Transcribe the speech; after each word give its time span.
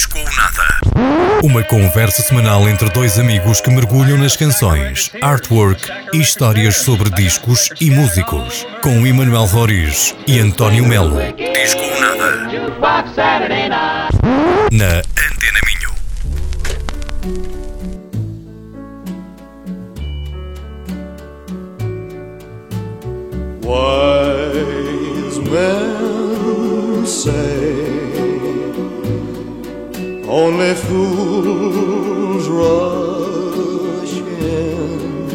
Disco 0.00 0.18
ou 0.18 0.24
Nada. 0.24 0.80
Uma 1.42 1.62
conversa 1.62 2.22
semanal 2.22 2.66
entre 2.66 2.88
dois 2.88 3.18
amigos 3.18 3.60
que 3.60 3.68
mergulham 3.68 4.16
nas 4.16 4.34
canções, 4.34 5.12
artwork 5.20 5.92
e 6.14 6.22
histórias 6.22 6.78
sobre 6.78 7.10
discos 7.10 7.68
e 7.78 7.90
músicos. 7.90 8.66
Com 8.82 9.06
Emanuel 9.06 9.44
Roriz 9.44 10.14
e 10.26 10.38
António 10.38 10.86
Melo. 10.86 11.18
Disco 11.36 11.82
ou 11.82 12.00
Nada. 12.00 12.48
Na 14.72 15.02
Antena 15.02 15.60
Minho. 15.66 15.90
Wise 23.62 25.40
men 25.40 27.04
say 27.04 27.49
only 30.42 30.74
fools 30.74 32.48
rush 32.48 34.14
in, 34.40 35.26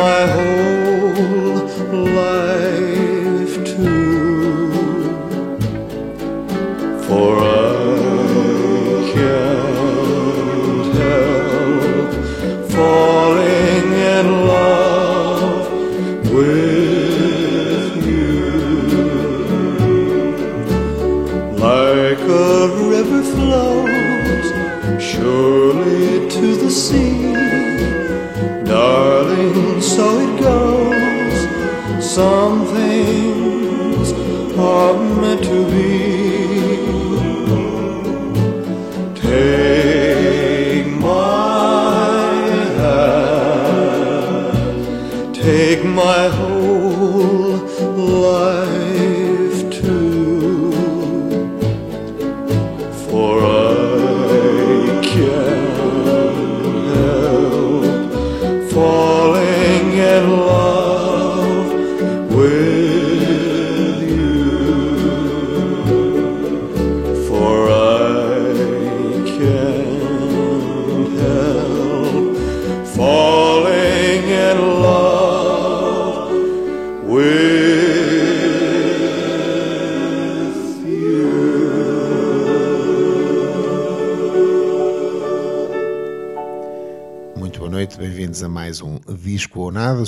my 0.04 0.26
whole 0.36 1.64
life 2.16 2.33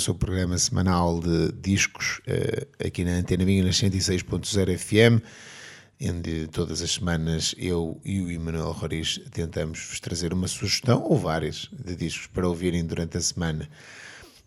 seu 0.06 0.14
programa 0.14 0.56
semanal 0.56 1.18
de 1.18 1.50
discos 1.60 2.20
eh, 2.28 2.68
aqui 2.78 3.02
na 3.02 3.16
Antena 3.16 3.44
Minha, 3.44 3.64
nas 3.64 3.74
106.0 3.74 4.78
FM, 4.78 5.20
onde 6.00 6.46
todas 6.46 6.80
as 6.80 6.92
semanas 6.92 7.56
eu 7.58 8.00
e 8.04 8.20
o 8.20 8.30
Emanuel 8.30 8.70
Roriz 8.70 9.20
tentamos 9.32 9.80
vos 9.80 9.98
trazer 9.98 10.32
uma 10.32 10.46
sugestão, 10.46 11.02
ou 11.02 11.18
várias, 11.18 11.68
de 11.72 11.96
discos 11.96 12.28
para 12.28 12.46
ouvirem 12.46 12.86
durante 12.86 13.16
a 13.16 13.20
semana. 13.20 13.68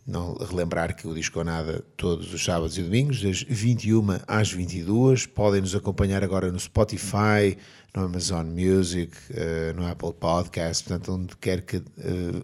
Não 0.07 0.33
relembrar 0.35 0.95
que 0.95 1.05
o 1.05 1.13
Disco 1.13 1.43
Nada 1.43 1.83
todos 1.97 2.33
os 2.33 2.41
sábados 2.41 2.77
e 2.77 2.81
domingos, 2.81 3.21
das 3.21 3.43
21 3.43 4.21
às 4.29 4.53
22. 4.53 5.25
Podem 5.25 5.59
nos 5.59 5.75
acompanhar 5.75 6.23
agora 6.23 6.49
no 6.49 6.59
Spotify, 6.59 7.57
no 7.93 8.05
Amazon 8.05 8.47
Music, 8.47 9.11
eh, 9.31 9.73
no 9.75 9.85
Apple 9.85 10.13
Podcast, 10.13 10.85
portanto, 10.85 11.11
onde 11.11 11.35
quer 11.35 11.63
que 11.63 11.75
eh, 11.75 11.81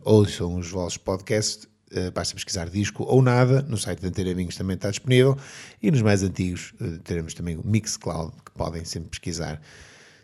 ouçam 0.03 0.55
os 0.57 0.69
vossos 0.69 0.97
podcasts, 0.97 1.65
basta 2.13 2.33
pesquisar 2.33 2.69
disco 2.69 3.03
ou 3.03 3.21
nada, 3.21 3.61
no 3.63 3.77
site 3.77 4.01
da 4.01 4.07
Antena 4.07 4.31
Amigos 4.31 4.55
também 4.55 4.75
está 4.75 4.89
disponível, 4.89 5.37
e 5.81 5.89
nos 5.91 6.01
mais 6.01 6.23
antigos 6.23 6.73
eh, 6.81 6.99
teremos 7.03 7.33
também 7.33 7.57
o 7.57 7.65
Mixcloud, 7.65 8.33
que 8.45 8.51
podem 8.51 8.83
sempre 8.85 9.09
pesquisar. 9.09 9.61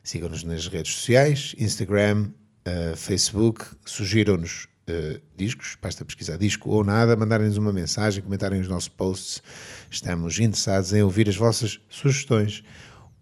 Sigam-nos 0.04 0.44
nas 0.44 0.68
redes 0.68 0.94
sociais, 0.94 1.56
Instagram, 1.58 2.32
eh, 2.66 2.94
Facebook, 2.96 3.66
sugiram-nos 3.86 4.68
eh, 4.88 5.22
discos, 5.38 5.78
basta 5.82 6.04
pesquisar 6.04 6.38
disco 6.38 6.70
ou 6.70 6.84
nada, 6.84 7.16
mandarem-nos 7.16 7.58
uma 7.58 7.72
mensagem, 7.72 8.22
comentarem 8.22 8.60
os 8.60 8.68
nossos 8.68 8.90
posts. 8.90 9.42
Estamos 9.90 10.40
interessados 10.40 10.92
em 10.94 11.02
ouvir 11.02 11.30
as 11.30 11.36
vossas 11.36 11.80
sugestões. 11.90 12.64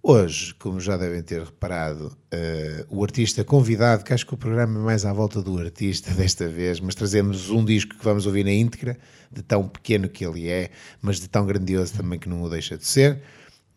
Hoje, 0.02 0.54
como 0.56 0.80
já 0.80 0.96
devem 0.96 1.22
ter 1.22 1.44
reparado, 1.44 2.18
eh, 2.32 2.86
o 2.90 3.04
artista 3.04 3.44
convidado, 3.44 4.06
que 4.06 4.14
acho 4.14 4.26
que 4.26 4.34
o 4.34 4.38
programa 4.38 4.80
é 4.80 4.84
mais 4.84 5.06
à 5.06 5.12
volta 5.12 5.42
do 5.42 5.60
artista 5.60 6.12
desta 6.16 6.48
vez, 6.48 6.80
mas 6.80 6.96
trazemos 6.96 7.50
um 7.50 7.66
disco 7.66 7.98
que 7.98 8.04
vamos 8.04 8.26
ouvir 8.26 8.46
na 8.46 8.52
íntegra, 8.52 8.98
de 9.30 9.44
tão 9.44 9.68
pequeno 9.68 10.08
que 10.08 10.26
ele 10.26 10.48
é, 10.48 10.70
mas 11.02 11.20
de 11.20 11.28
tão 11.28 11.46
grandioso 11.46 11.96
também 11.96 12.18
que 12.18 12.30
não 12.30 12.42
o 12.42 12.50
deixa 12.50 12.78
de 12.78 12.86
ser. 12.86 13.22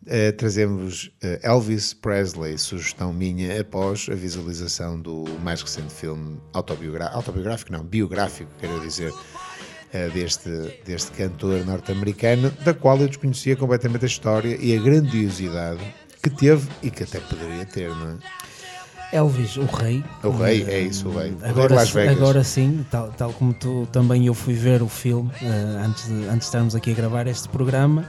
Eh, 0.05 0.31
trazemos 0.31 1.11
eh, 1.21 1.41
Elvis 1.43 1.93
Presley, 1.93 2.57
sugestão 2.57 3.11
minha, 3.11 3.59
após 3.59 4.07
a 4.09 4.15
visualização 4.15 4.99
do 4.99 5.25
mais 5.43 5.61
recente 5.61 5.93
filme 5.93 6.39
autobiográfico, 6.53 7.17
autobiográfico 7.17 7.71
não, 7.73 7.83
biográfico, 7.83 8.49
quero 8.61 8.79
dizer, 8.79 9.13
deste, 10.11 10.49
deste 10.83 11.11
cantor 11.11 11.63
norte-americano, 11.65 12.49
da 12.65 12.73
qual 12.73 12.97
eu 12.97 13.07
desconhecia 13.07 13.55
completamente 13.55 14.05
a 14.05 14.07
história 14.07 14.57
e 14.59 14.75
a 14.75 14.81
grandiosidade 14.81 15.83
que 16.23 16.29
teve 16.29 16.67
e 16.81 16.89
que 16.89 17.03
até 17.03 17.19
poderia 17.19 17.65
ter, 17.65 17.89
não 17.93 18.11
é? 18.11 19.15
Elvis, 19.17 19.57
o 19.57 19.65
rei. 19.65 20.03
O 20.23 20.29
rei, 20.31 20.63
é 20.63 20.79
isso, 20.81 21.07
o 21.07 21.11
rei. 21.15 21.31
O 21.31 21.37
rei 21.37 21.37
de 21.37 21.45
Agora, 21.45 21.75
agora 22.11 22.43
sim, 22.43 22.83
tal, 22.89 23.09
tal 23.11 23.31
como 23.33 23.53
tu 23.53 23.87
também 23.91 24.25
eu 24.25 24.33
fui 24.33 24.55
ver 24.55 24.81
o 24.81 24.87
filme 24.89 25.29
eh, 25.41 25.83
antes, 25.85 26.05
de, 26.07 26.13
antes 26.25 26.39
de 26.39 26.45
estarmos 26.45 26.73
aqui 26.73 26.91
a 26.91 26.93
gravar 26.95 27.27
este 27.27 27.47
programa 27.49 28.05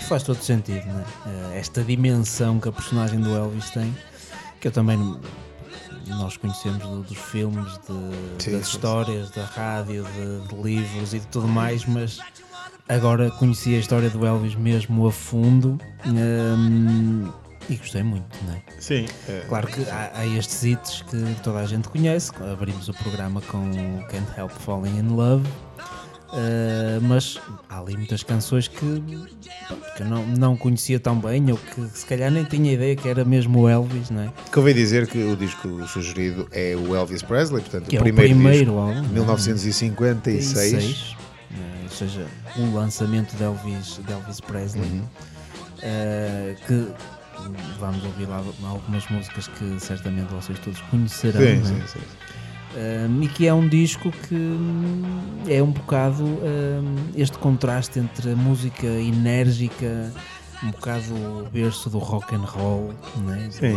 e 0.00 0.04
faz 0.04 0.24
todo 0.24 0.42
sentido, 0.42 0.84
não 0.86 0.98
é? 1.00 1.04
Eh, 1.54 1.58
esta 1.60 1.82
dimensão 1.84 2.58
que 2.58 2.68
a 2.68 2.72
personagem 2.72 3.20
do 3.20 3.32
Elvis 3.36 3.70
tem, 3.70 3.94
que 4.60 4.66
eu 4.66 4.72
também 4.72 4.98
nós 6.08 6.36
conhecemos 6.36 6.78
do- 6.82 7.02
dos 7.02 7.16
filmes, 7.18 7.72
de, 7.88 8.42
Sim, 8.44 8.52
das 8.58 8.66
sim, 8.66 8.72
histórias, 8.76 9.30
da 9.30 9.44
rádio, 9.44 10.04
de, 10.04 10.48
de 10.48 10.62
livros 10.62 11.14
e 11.14 11.20
de 11.20 11.26
tudo 11.28 11.46
mais, 11.46 11.84
mas 11.84 12.18
agora 12.88 13.30
conheci 13.30 13.74
a 13.74 13.78
história 13.78 14.10
do 14.10 14.24
Elvis 14.26 14.54
mesmo 14.54 15.06
a 15.06 15.12
fundo 15.12 15.78
hum, 16.06 17.30
e 17.68 17.76
gostei 17.76 18.02
muito, 18.02 18.26
não 18.46 18.54
é? 18.54 18.62
Sim. 18.78 19.06
é, 19.28 19.40
Claro 19.48 19.66
que 19.68 19.88
há, 19.88 20.12
há 20.14 20.26
estes 20.26 20.62
hits 20.64 21.02
que 21.02 21.36
toda 21.42 21.60
a 21.60 21.66
gente 21.66 21.88
conhece. 21.88 22.30
Abrimos 22.52 22.88
o 22.88 22.94
programa 22.94 23.40
com 23.42 23.70
Can't 24.10 24.38
Help 24.38 24.50
Falling 24.50 24.98
in 24.98 25.08
Love. 25.08 25.46
Uh, 26.34 27.00
mas 27.02 27.38
há 27.68 27.78
ali 27.78 27.96
muitas 27.96 28.24
canções 28.24 28.66
que, 28.66 28.76
que 29.96 30.02
eu 30.02 30.06
não, 30.06 30.26
não 30.26 30.56
conhecia 30.56 30.98
tão 30.98 31.16
bem 31.16 31.52
ou 31.52 31.56
que 31.56 31.86
se 31.96 32.04
calhar 32.04 32.28
nem 32.28 32.42
tinha 32.42 32.72
ideia 32.72 32.96
que 32.96 33.08
era 33.08 33.24
mesmo 33.24 33.60
o 33.60 33.68
Elvis, 33.68 34.10
não 34.10 34.22
é? 34.22 34.32
Convém 34.52 34.74
dizer 34.74 35.06
que 35.06 35.22
o 35.22 35.36
disco 35.36 35.86
sugerido 35.86 36.48
é 36.50 36.74
o 36.74 36.92
Elvis 36.96 37.22
Presley, 37.22 37.62
portanto, 37.62 37.88
Que 37.88 37.96
o 37.96 37.98
é 37.98 38.00
o 38.00 38.02
primeiro, 38.02 38.34
primeiro 38.34 38.64
disco, 38.64 38.78
álbum, 38.78 38.94
não 38.94 39.04
é? 39.04 39.12
1956. 39.12 40.20
36, 40.22 41.16
eh, 41.16 41.16
ou 41.20 41.23
seja, 41.94 42.26
um 42.56 42.74
lançamento 42.74 43.34
de 43.36 43.42
Elvis, 43.42 44.00
de 44.06 44.12
Elvis 44.12 44.40
Presley, 44.40 44.84
Uhum. 44.90 45.02
eh, 45.82 46.56
que 46.66 46.88
vamos 47.78 48.04
ouvir 48.04 48.26
lá 48.28 48.42
algumas 48.68 49.08
músicas 49.08 49.48
que 49.48 49.78
certamente 49.80 50.32
vocês 50.32 50.58
todos 50.58 50.80
conhecerão. 50.82 51.40
Sim, 51.40 51.56
não 51.56 51.76
é? 51.76 51.86
sim, 51.86 51.98
sim. 51.98 52.00
Um, 52.76 53.22
e 53.22 53.28
que 53.28 53.46
é 53.46 53.54
um 53.54 53.68
disco 53.68 54.10
que 54.28 54.34
hum, 54.34 55.02
é 55.46 55.62
um 55.62 55.70
bocado 55.70 56.24
hum, 56.24 56.96
este 57.14 57.38
contraste 57.38 58.00
entre 58.00 58.32
a 58.32 58.36
música 58.36 58.86
enérgica, 58.86 60.12
um 60.62 60.70
bocado 60.72 61.14
o 61.14 61.48
berço 61.52 61.88
do 61.88 61.98
rock 61.98 62.34
and 62.34 62.40
roll, 62.44 62.92
né? 63.18 63.48
Sim. 63.52 63.76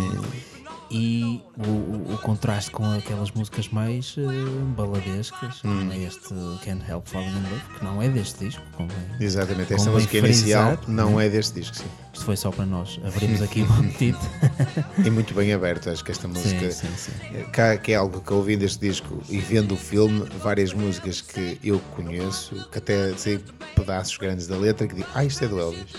E 0.89 1.41
o, 1.57 2.13
o- 2.13 2.17
contraste 2.23 2.71
com 2.71 2.85
aquelas 2.91 3.31
músicas 3.31 3.67
mais 3.69 4.15
hum, 4.17 4.73
baladescas, 4.75 5.61
Hum. 5.65 5.85
né? 5.85 5.97
este 6.03 6.29
Can't 6.63 6.83
Help 6.89 7.07
Falling 7.07 7.27
in 7.29 7.43
Love, 7.43 7.61
que 7.77 7.83
não 7.83 8.01
é 8.01 8.09
deste 8.09 8.45
disco, 8.45 8.61
convém. 8.75 8.95
Exatamente, 9.19 9.73
esta 9.73 9.89
Convém 9.89 9.93
música 9.93 10.17
inicial 10.17 10.77
não 10.87 11.19
é 11.19 11.29
deste 11.29 11.59
disco, 11.59 11.75
sim. 11.75 11.85
Isto 12.13 12.25
foi 12.25 12.35
só 12.37 12.49
para 12.51 12.65
nós, 12.65 12.99
abrimos 13.05 13.41
aqui 13.41 13.61
um 13.61 13.73
apetite. 13.79 14.17
E 15.05 15.09
muito 15.09 15.33
bem 15.33 15.53
aberto, 15.53 15.89
acho 15.89 16.03
que 16.03 16.11
esta 16.11 16.27
música. 16.27 16.71
sim, 16.71 16.87
sim, 16.97 17.11
sim. 17.11 17.43
Cá- 17.51 17.77
que 17.77 17.91
é 17.91 17.95
algo 17.95 18.19
que 18.21 18.33
ouvindo 18.33 18.63
este 18.63 18.79
disco 18.79 19.21
e 19.29 19.37
vendo 19.39 19.73
o 19.73 19.77
filme, 19.77 20.25
várias 20.41 20.73
músicas 20.73 21.21
que 21.21 21.59
eu 21.63 21.79
conheço, 21.95 22.55
que 22.71 22.77
até 22.79 23.13
sei 23.17 23.39
pedaços 23.75 24.17
grandes 24.17 24.47
da 24.47 24.57
letra, 24.57 24.87
que 24.87 24.95
digo, 24.95 25.07
ah, 25.13 25.23
isto 25.23 25.43
é 25.43 25.47
do 25.47 25.59
Elvis. 25.59 25.93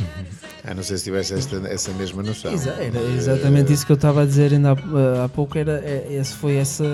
Ah, 0.64 0.74
não 0.74 0.82
sei 0.82 0.98
se 0.98 1.04
tivesse 1.04 1.34
esta, 1.34 1.56
essa 1.68 1.92
mesma 1.92 2.22
noção. 2.22 2.52
Exa- 2.52 2.72
Era 2.72 3.00
exatamente 3.00 3.72
isso 3.72 3.86
que 3.86 3.92
eu 3.92 3.96
estava 3.96 4.22
a 4.22 4.26
dizer 4.26 4.52
ainda 4.52 4.72
há, 4.72 4.76
há 5.24 5.28
pouco. 5.28 5.56
Era, 5.58 5.80
é, 5.84 6.06
esse 6.10 6.34
foi 6.34 6.56
essa, 6.56 6.84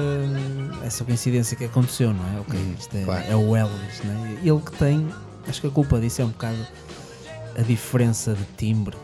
essa 0.84 1.04
coincidência 1.04 1.56
que 1.56 1.64
aconteceu, 1.64 2.12
não 2.12 2.24
é? 2.36 2.40
Ok, 2.40 2.58
isto 2.78 2.96
é, 2.96 3.00
Hum, 3.00 3.04
claro. 3.04 3.24
é 3.28 3.36
o 3.36 3.56
Elvis, 3.56 4.02
não 4.04 4.26
é? 4.26 4.30
Ele 4.42 4.60
que 4.60 4.72
tem, 4.72 5.08
acho 5.48 5.60
que 5.60 5.66
a 5.66 5.70
culpa 5.70 6.00
disso 6.00 6.22
é 6.22 6.24
um 6.24 6.28
bocado 6.28 6.66
a 7.58 7.62
diferença 7.62 8.34
de 8.34 8.44
timbre 8.56 8.96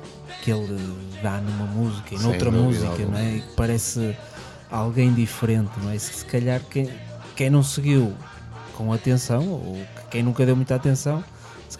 que 0.43 0.50
ele 0.50 0.77
dá 1.23 1.38
numa 1.41 1.67
música 1.67 2.15
e 2.15 2.19
noutra 2.19 2.50
música, 2.50 2.88
alguma. 2.88 3.11
não 3.11 3.19
é? 3.19 3.37
E 3.37 3.41
que 3.41 3.53
parece 3.55 4.17
alguém 4.71 5.12
diferente, 5.12 5.71
não 5.83 5.91
é? 5.91 5.99
Se, 5.99 6.25
calhar 6.25 6.61
quem, 6.71 6.88
quem 7.37 7.50
não 7.50 7.62
seguiu 7.62 8.12
com 8.76 8.93
atenção, 8.93 9.47
ou 9.49 9.75
que 9.75 10.03
quem 10.11 10.23
nunca 10.23 10.44
deu 10.47 10.56
muita 10.56 10.75
atenção, 10.75 11.23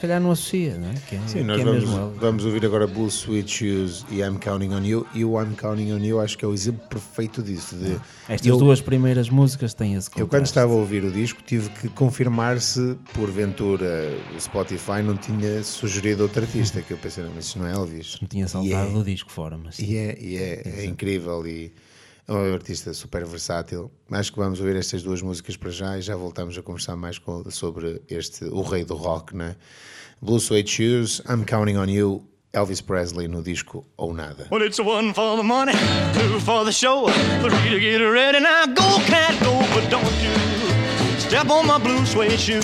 calhar 0.00 0.20
não 0.20 0.31
associa, 0.31 0.76
não 0.79 0.88
é? 0.91 0.94
Que 1.08 1.17
é, 1.17 1.20
Sim, 1.26 1.43
nós 1.44 1.61
é 1.61 1.64
vamos, 1.64 2.19
vamos 2.19 2.44
ouvir 2.44 2.64
agora 2.64 2.87
Blue 2.87 3.08
Sweet 3.08 3.50
Shoes 3.50 4.06
e 4.11 4.20
I'm 4.20 4.38
Counting 4.38 4.73
on 4.75 4.85
You. 4.85 5.06
E 5.14 5.25
o 5.25 5.41
I'm 5.41 5.55
Counting 5.55 5.93
on 5.93 5.99
You 5.99 6.20
acho 6.20 6.37
que 6.38 6.44
é 6.44 6.49
o 6.49 6.55
exemplo 6.55 6.87
perfeito 6.88 7.43
disso. 7.43 7.76
De, 7.76 7.97
Estas 8.29 8.47
eu, 8.47 8.56
duas 8.56 8.81
primeiras 8.81 9.29
músicas 9.29 9.75
têm 9.75 9.94
esse 9.94 10.08
Eu 10.11 10.12
quando 10.26 10.31
contraste. 10.31 10.49
estava 10.50 10.73
a 10.73 10.76
ouvir 10.76 11.05
o 11.05 11.11
disco 11.11 11.43
tive 11.43 11.69
que 11.70 11.88
confirmar 11.88 12.61
se 12.61 12.97
porventura 13.12 14.11
o 14.37 14.41
Spotify 14.41 15.02
não 15.05 15.17
tinha 15.17 15.62
sugerido 15.62 16.23
outro 16.23 16.43
artista, 16.43 16.81
que 16.82 16.93
eu 16.93 16.96
pensei, 16.99 17.23
não, 17.25 17.32
mas 17.35 17.46
isso 17.46 17.58
não 17.58 17.67
é 17.67 17.73
Elvis. 17.73 18.19
Não 18.20 18.29
tinha 18.29 18.44
E 18.44 18.49
saltado 18.49 18.91
é- 18.91 18.93
do 18.93 19.05
disco 19.05 19.31
fora, 19.31 19.56
mas. 19.56 19.79
E 19.79 19.96
é, 19.96 20.17
e 20.20 20.37
é, 20.37 20.62
é 20.64 20.85
incrível 20.85 21.46
e 21.46 21.67
é 21.67 21.90
um 22.31 22.55
artista 22.55 22.94
super 22.94 23.25
versátil. 23.27 23.91
Acho 24.11 24.32
que 24.32 24.38
vamos 24.38 24.61
ouvir 24.61 24.77
estas 24.77 25.03
duas 25.03 25.21
músicas 25.21 25.56
para 25.56 25.71
já 25.71 25.99
e 25.99 26.03
já 26.03 26.15
voltamos 26.17 26.56
a 26.56 26.62
conversar 26.62 26.97
mais 26.97 27.19
com- 27.19 27.49
sobre 27.50 28.00
este, 28.09 28.44
o 28.44 28.62
rei 28.62 28.85
do 28.85 28.94
rock, 28.94 29.35
né? 29.35 29.56
Blue 30.23 30.38
Suede 30.38 30.71
Shoes, 30.71 31.21
I'm 31.29 31.44
Counting 31.44 31.77
on 31.77 31.87
You, 31.88 32.25
Elvis 32.53 32.81
Presley 32.81 33.27
no 33.27 33.43
disco 33.43 33.85
Ou 33.97 34.12
Nada. 34.12 34.47
Well, 34.50 34.62
it's 34.67 34.79
one 34.79 35.12
for 35.15 35.37
the 35.37 35.43
money, 35.43 35.73
two 36.15 36.38
for 36.41 36.65
the 36.65 36.73
show, 36.73 37.06
three 37.43 37.71
to 37.71 37.81
get 37.81 37.99
ready. 38.00 38.38
Now 38.41 38.67
go, 38.67 38.99
cat, 39.06 39.35
go, 39.43 39.59
but 39.75 39.88
don't 39.91 40.05
you 40.23 41.21
step 41.21 41.49
on 41.50 41.67
my 41.67 41.79
blue 41.79 42.05
suede 42.06 42.38
shoe. 42.38 42.61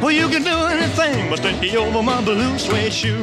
Well, 0.00 0.10
you 0.10 0.28
can 0.28 0.42
do 0.42 0.56
anything 0.66 1.28
but 1.30 1.38
stay 1.38 1.76
over 1.76 2.02
my 2.02 2.20
blue 2.22 2.58
suede 2.58 2.92
shoe. 2.92 3.22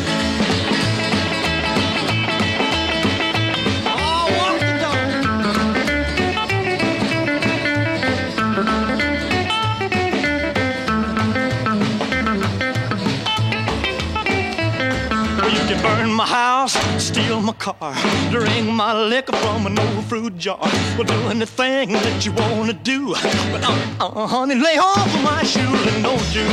Burn 15.81 16.11
my 16.13 16.25
house, 16.25 16.73
steal 17.03 17.41
my 17.41 17.53
car, 17.53 17.95
drink 18.29 18.69
my 18.69 18.93
liquor 18.93 19.35
from 19.37 19.65
an 19.65 19.77
old 19.79 20.05
fruit 20.05 20.37
jar. 20.37 20.59
Well, 20.95 21.03
do 21.03 21.19
anything 21.29 21.93
that 21.93 22.25
you 22.25 22.31
wanna 22.33 22.73
do. 22.73 23.13
But 23.51 23.63
uh, 23.63 24.05
uh, 24.05 24.27
honey, 24.27 24.55
lay 24.55 24.77
off 24.77 25.13
of 25.15 25.23
my 25.23 25.43
shoes 25.43 25.81
and 25.93 26.03
don't 26.03 26.35
you 26.35 26.47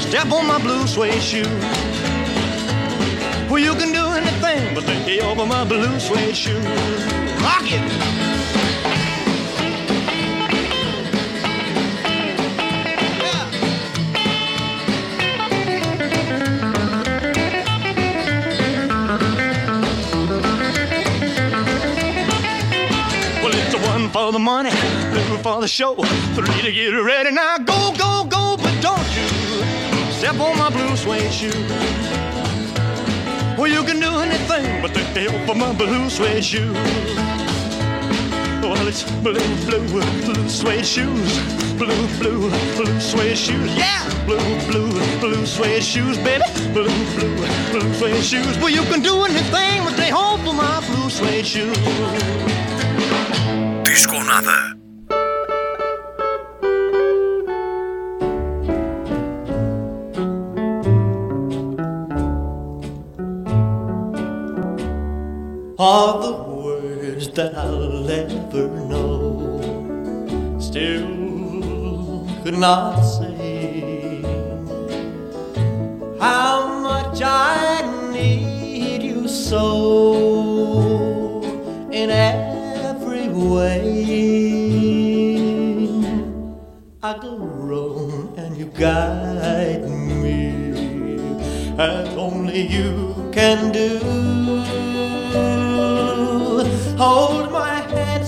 step 0.00 0.30
on 0.30 0.46
my 0.46 0.58
blue 0.58 0.86
suede 0.86 1.22
shoe. 1.22 1.42
Well, 3.50 3.62
you 3.62 3.74
can 3.74 3.92
do 3.92 4.04
anything 4.20 4.74
but 4.74 4.86
lay 4.86 5.20
over 5.20 5.46
my 5.46 5.64
blue 5.64 5.98
suede 5.98 6.36
shoes. 6.36 6.64
Rock 7.42 7.66
it. 7.66 8.33
For 24.14 24.30
the 24.30 24.38
money, 24.38 24.70
two 24.70 25.36
for 25.38 25.60
the 25.60 25.66
show, 25.66 25.96
three 26.36 26.62
to 26.62 26.70
get 26.70 26.90
ready. 26.90 27.32
Now 27.32 27.58
go, 27.58 27.92
go, 27.98 28.24
go, 28.30 28.56
but 28.62 28.80
don't 28.80 29.10
you 29.16 29.26
step 30.12 30.38
on 30.38 30.56
my 30.56 30.70
blue 30.70 30.96
suede 30.96 31.32
shoe. 31.32 31.50
Well, 33.58 33.66
you 33.66 33.82
can 33.82 33.98
do 33.98 34.20
anything 34.20 34.80
but 34.80 34.94
take 34.94 35.12
the 35.14 35.28
help 35.28 35.50
of 35.50 35.56
my 35.56 35.72
blue 35.72 36.08
suede 36.08 36.44
shoe. 36.44 36.72
Well, 38.62 38.86
it's 38.86 39.02
blue, 39.20 39.34
blue, 39.66 39.84
blue 39.88 40.48
suede 40.48 40.86
shoes. 40.86 41.32
Blue, 41.76 42.06
blue, 42.20 42.50
blue 42.76 43.00
suede 43.00 43.36
shoes. 43.36 43.74
Yeah! 43.74 44.08
Blue, 44.26 44.38
blue, 44.68 44.92
blue 45.18 45.44
suede 45.44 45.82
shoes, 45.82 46.18
baby. 46.18 46.44
Blue, 46.72 46.86
blue, 47.16 47.36
blue 47.72 47.94
suede 47.94 48.22
shoes. 48.22 48.58
Well, 48.58 48.70
you 48.70 48.82
can 48.82 49.02
do 49.02 49.24
anything 49.24 49.82
but 49.82 49.96
they 49.96 50.10
hope 50.10 50.38
for 50.42 50.54
my 50.54 50.78
blue 50.86 51.10
suede 51.10 51.44
shoes. 51.44 52.73
Ou 53.94 54.24
nada. 54.24 54.74
are 65.78 66.22
the 66.22 66.32
words 66.42 67.28
that 67.34 67.56
I'll 67.56 68.10
ever 68.10 68.66
know. 68.90 70.58
Still 70.58 72.26
could 72.42 72.58
not 72.58 73.00
say 73.00 73.23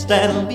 stand 0.07 0.46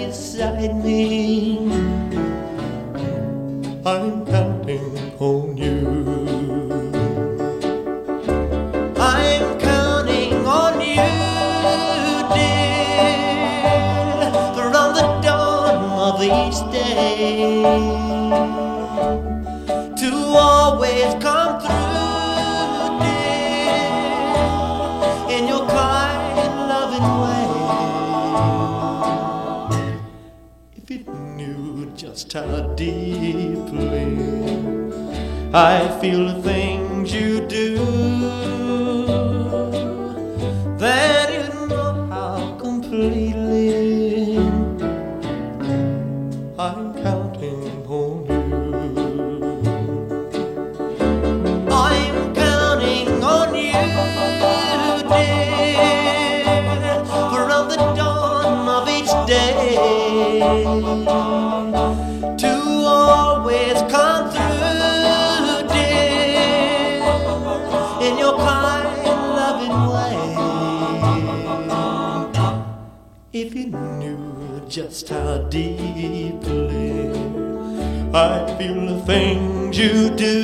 you 79.93 80.09
do, 80.11 80.43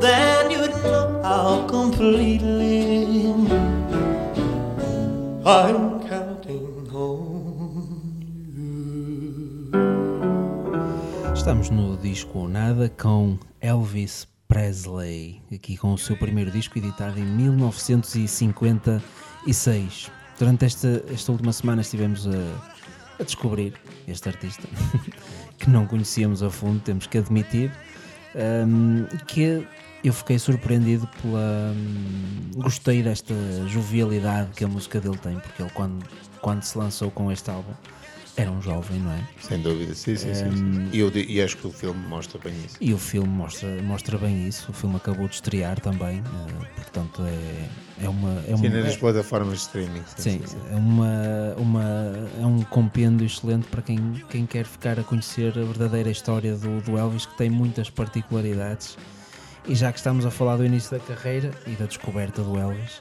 then 0.00 0.50
you'd 0.50 0.74
know 0.82 1.20
how 1.22 1.64
completely 1.68 3.26
I'm 5.46 6.00
counting 6.08 6.88
on 6.92 8.20
you. 8.52 9.70
Estamos 11.34 11.70
no 11.70 11.96
disco 11.96 12.48
Nada 12.48 12.88
com 12.88 13.38
Elvis 13.60 14.26
Presley, 14.48 15.40
aqui 15.54 15.76
com 15.76 15.92
o 15.92 15.98
seu 15.98 16.16
primeiro 16.16 16.50
disco 16.50 16.76
editado 16.78 17.20
em 17.20 17.24
1956. 17.24 20.10
Durante 20.36 20.64
esta, 20.64 21.00
esta 21.12 21.30
última 21.30 21.52
semana 21.52 21.82
estivemos 21.82 22.26
a, 22.26 22.32
a 23.20 23.22
descobrir 23.22 23.74
este 24.08 24.30
artista 24.30 24.66
que 25.58 25.70
não 25.70 25.86
conhecíamos 25.86 26.42
a 26.42 26.50
fundo, 26.50 26.80
temos 26.80 27.06
que 27.06 27.18
admitir, 27.18 27.72
hum, 28.66 29.06
que 29.26 29.66
eu 30.02 30.12
fiquei 30.12 30.38
surpreendido 30.38 31.08
pela. 31.22 31.72
hum, 31.74 32.50
gostei 32.56 33.02
desta 33.02 33.34
jovialidade 33.66 34.50
que 34.52 34.64
a 34.64 34.68
música 34.68 35.00
dele 35.00 35.18
tem, 35.18 35.38
porque 35.38 35.62
ele, 35.62 35.70
quando, 35.70 36.04
quando 36.40 36.62
se 36.62 36.76
lançou 36.76 37.10
com 37.10 37.32
este 37.32 37.50
álbum, 37.50 37.72
era 38.36 38.50
um 38.50 38.60
jovem, 38.60 38.98
não 38.98 39.12
é? 39.12 39.20
Sem 39.40 39.60
dúvida, 39.60 39.94
sim, 39.94 40.16
sim, 40.16 40.34
sim. 40.34 40.50
sim. 40.50 40.88
E, 40.92 40.98
eu, 40.98 41.10
e 41.14 41.40
acho 41.40 41.56
que 41.56 41.66
o 41.66 41.70
filme 41.70 42.00
mostra 42.08 42.40
bem 42.42 42.52
isso. 42.64 42.76
E 42.80 42.92
o 42.92 42.98
filme 42.98 43.28
mostra, 43.28 43.80
mostra 43.82 44.18
bem 44.18 44.48
isso. 44.48 44.70
O 44.70 44.74
filme 44.74 44.96
acabou 44.96 45.28
de 45.28 45.34
estrear 45.36 45.78
também, 45.80 46.18
eh, 46.18 46.66
portanto 46.74 47.22
é, 47.22 48.04
é 48.04 48.08
uma. 48.08 48.32
É 48.48 48.56
Sim, 48.56 48.68
uma 48.68 48.80
nas 48.80 48.94
é, 48.94 48.96
plataformas 48.96 49.58
de 49.58 49.60
streaming. 49.60 50.02
sim, 50.16 50.40
é, 50.70 50.74
uma, 50.74 51.54
uma, 51.56 51.84
é 52.40 52.44
um 52.44 52.62
compêndio 52.62 53.24
excelente 53.24 53.68
para 53.68 53.82
quem, 53.82 54.24
quem 54.28 54.46
quer 54.46 54.64
ficar 54.64 54.98
a 54.98 55.04
conhecer 55.04 55.56
a 55.56 55.62
verdadeira 55.62 56.10
história 56.10 56.56
do, 56.56 56.80
do 56.80 56.98
Elvis, 56.98 57.26
que 57.26 57.36
tem 57.36 57.48
muitas 57.48 57.88
particularidades. 57.88 58.96
E 59.66 59.74
já 59.74 59.90
que 59.92 59.98
estamos 59.98 60.26
a 60.26 60.30
falar 60.30 60.56
do 60.56 60.64
início 60.64 60.90
da 60.98 61.02
carreira 61.02 61.50
e 61.66 61.70
da 61.70 61.86
descoberta 61.86 62.42
do 62.42 62.58
Elvis, 62.58 63.00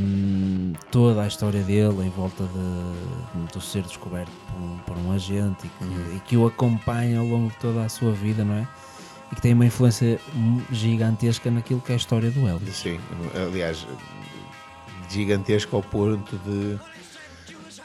hum, 0.00 0.72
toda 0.90 1.22
a 1.22 1.26
história 1.26 1.62
dele 1.62 2.06
em 2.06 2.10
volta 2.10 2.44
de, 2.44 3.52
de 3.52 3.64
ser 3.64 3.82
descoberto 3.82 4.30
por 4.30 4.62
um, 4.62 4.78
por 4.78 4.96
um 4.98 5.12
agente 5.12 5.66
e 5.66 5.68
que, 5.68 6.16
e 6.16 6.20
que 6.20 6.36
o 6.36 6.46
acompanha 6.46 7.18
ao 7.18 7.26
longo 7.26 7.50
de 7.50 7.56
toda 7.56 7.84
a 7.84 7.88
sua 7.88 8.12
vida, 8.12 8.44
não 8.44 8.54
é? 8.54 8.68
E 9.30 9.34
que 9.34 9.40
tem 9.40 9.54
uma 9.54 9.66
influência 9.66 10.20
gigantesca 10.70 11.50
naquilo 11.50 11.80
que 11.80 11.92
é 11.92 11.94
a 11.94 11.96
história 11.96 12.30
do 12.30 12.46
Elvis. 12.46 12.76
Sim, 12.76 13.00
aliás, 13.34 13.86
gigantesco 15.08 15.76
ao 15.76 15.82
ponto 15.82 16.36
de 16.38 16.78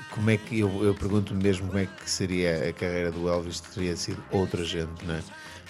como 0.09 0.29
é 0.29 0.37
que 0.37 0.59
eu, 0.59 0.83
eu 0.83 0.95
pergunto-me 0.95 1.41
mesmo 1.43 1.67
como 1.67 1.79
é 1.79 1.85
que 1.85 2.09
seria 2.09 2.69
a 2.69 2.73
carreira 2.73 3.11
do 3.11 3.29
Elvis 3.29 3.57
se 3.57 3.75
teria 3.75 3.95
sido 3.95 4.23
outra 4.31 4.63
gente, 4.63 5.05
não 5.05 5.15
é? 5.15 5.21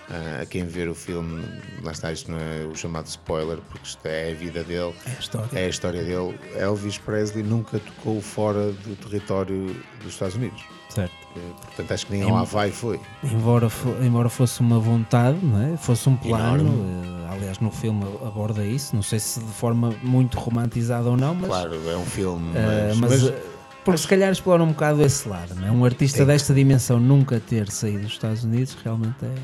A 0.09 0.45
quem 0.45 0.65
ver 0.65 0.87
o 0.87 0.95
filme, 0.95 1.43
lá 1.83 1.91
está, 1.91 2.13
isto 2.13 2.31
não 2.31 2.37
é 2.39 2.65
o 2.65 2.73
chamado 2.75 3.07
spoiler, 3.07 3.57
porque 3.69 3.85
isto 3.85 4.05
é 4.05 4.31
a 4.31 4.35
vida 4.35 4.63
dele, 4.63 4.93
É 5.05 5.09
a 5.09 5.19
história. 5.19 5.49
é 5.59 5.65
a 5.65 5.69
história 5.69 6.03
dele. 6.03 6.39
Elvis 6.55 6.97
Presley 6.97 7.43
nunca 7.43 7.77
tocou 7.77 8.21
fora 8.21 8.71
do 8.71 8.95
território 8.95 9.75
dos 10.01 10.13
Estados 10.13 10.35
Unidos. 10.35 10.63
Certo. 10.87 11.11
Eh, 11.35 11.39
Portanto, 11.65 11.91
acho 11.91 12.05
que 12.05 12.13
nem 12.13 12.23
ao 12.23 12.37
Havaí 12.37 12.71
foi. 12.71 13.01
Embora, 13.21 13.69
fo- 13.69 13.95
embora 14.01 14.29
fosse 14.29 14.61
uma 14.61 14.79
vontade, 14.79 15.37
não 15.43 15.73
é? 15.73 15.75
fosse 15.77 16.07
um 16.07 16.15
plano, 16.15 16.85
eh, 17.29 17.33
aliás, 17.33 17.59
no 17.59 17.69
filme 17.69 18.05
aborda 18.25 18.63
isso, 18.65 18.95
não 18.95 19.03
sei 19.03 19.19
se 19.19 19.41
de 19.41 19.51
forma 19.51 19.93
muito 20.01 20.39
romantizada 20.39 21.09
ou 21.09 21.17
não, 21.17 21.35
mas, 21.35 21.47
Claro, 21.47 21.73
é 21.89 21.97
um 21.97 22.05
filme, 22.05 22.53
eh, 22.55 22.87
mas, 22.91 22.97
mas, 22.97 23.21
mas- 23.23 23.29
eh, 23.31 23.43
porque 23.83 23.97
se 24.01 24.07
calhar 24.07 24.31
explora 24.31 24.63
um 24.63 24.67
bocado 24.69 25.01
esse 25.01 25.27
lado, 25.27 25.53
não 25.55 25.67
é? 25.67 25.71
Um 25.71 25.83
artista 25.83 26.19
Sim. 26.19 26.25
desta 26.25 26.53
dimensão 26.53 26.97
nunca 26.97 27.41
ter 27.41 27.69
saído 27.69 28.03
dos 28.03 28.13
Estados 28.13 28.45
Unidos 28.45 28.77
realmente 28.83 29.15
é, 29.23 29.35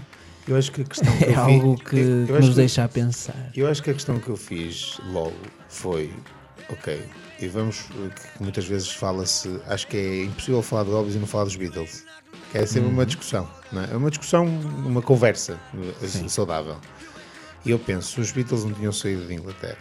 eu 0.47 0.55
acho 0.57 0.71
que 0.71 0.81
a 0.81 0.83
questão 0.85 1.11
que 1.17 1.23
é 1.25 1.27
eu 1.27 1.45
vi- 1.45 1.53
algo 1.53 1.75
que, 1.77 1.95
eu 1.95 2.25
que 2.25 2.31
acho 2.33 2.39
nos 2.41 2.49
que- 2.49 2.55
deixa 2.55 2.83
a 2.83 2.87
pensar. 2.87 3.51
Eu 3.55 3.67
acho 3.67 3.81
que 3.83 3.89
a 3.89 3.93
questão 3.93 4.19
que 4.19 4.29
eu 4.29 4.37
fiz 4.37 4.99
logo 5.11 5.35
foi, 5.69 6.11
ok, 6.69 7.01
e 7.39 7.47
vamos, 7.47 7.81
que 7.81 8.43
muitas 8.43 8.65
vezes 8.65 8.89
fala-se, 8.91 9.59
acho 9.67 9.87
que 9.87 9.97
é 9.97 10.23
impossível 10.25 10.61
falar 10.61 10.83
do 10.83 10.95
Elvis 10.95 11.15
e 11.15 11.19
não 11.19 11.27
falar 11.27 11.45
dos 11.45 11.55
Beatles, 11.55 12.05
que 12.51 12.57
é 12.57 12.65
sempre 12.65 12.89
uma 12.89 13.05
discussão, 13.05 13.49
não 13.71 13.81
é? 13.83 13.91
É 13.91 13.95
uma 13.95 14.09
discussão, 14.09 14.45
uma 14.45 15.01
conversa 15.01 15.59
eh, 16.01 16.27
saudável. 16.29 16.77
E 17.65 17.71
eu 17.71 17.79
penso, 17.79 18.19
os 18.21 18.31
Beatles 18.31 18.63
não 18.65 18.73
tinham 18.73 18.91
saído 18.91 19.25
de 19.25 19.33
Inglaterra, 19.33 19.77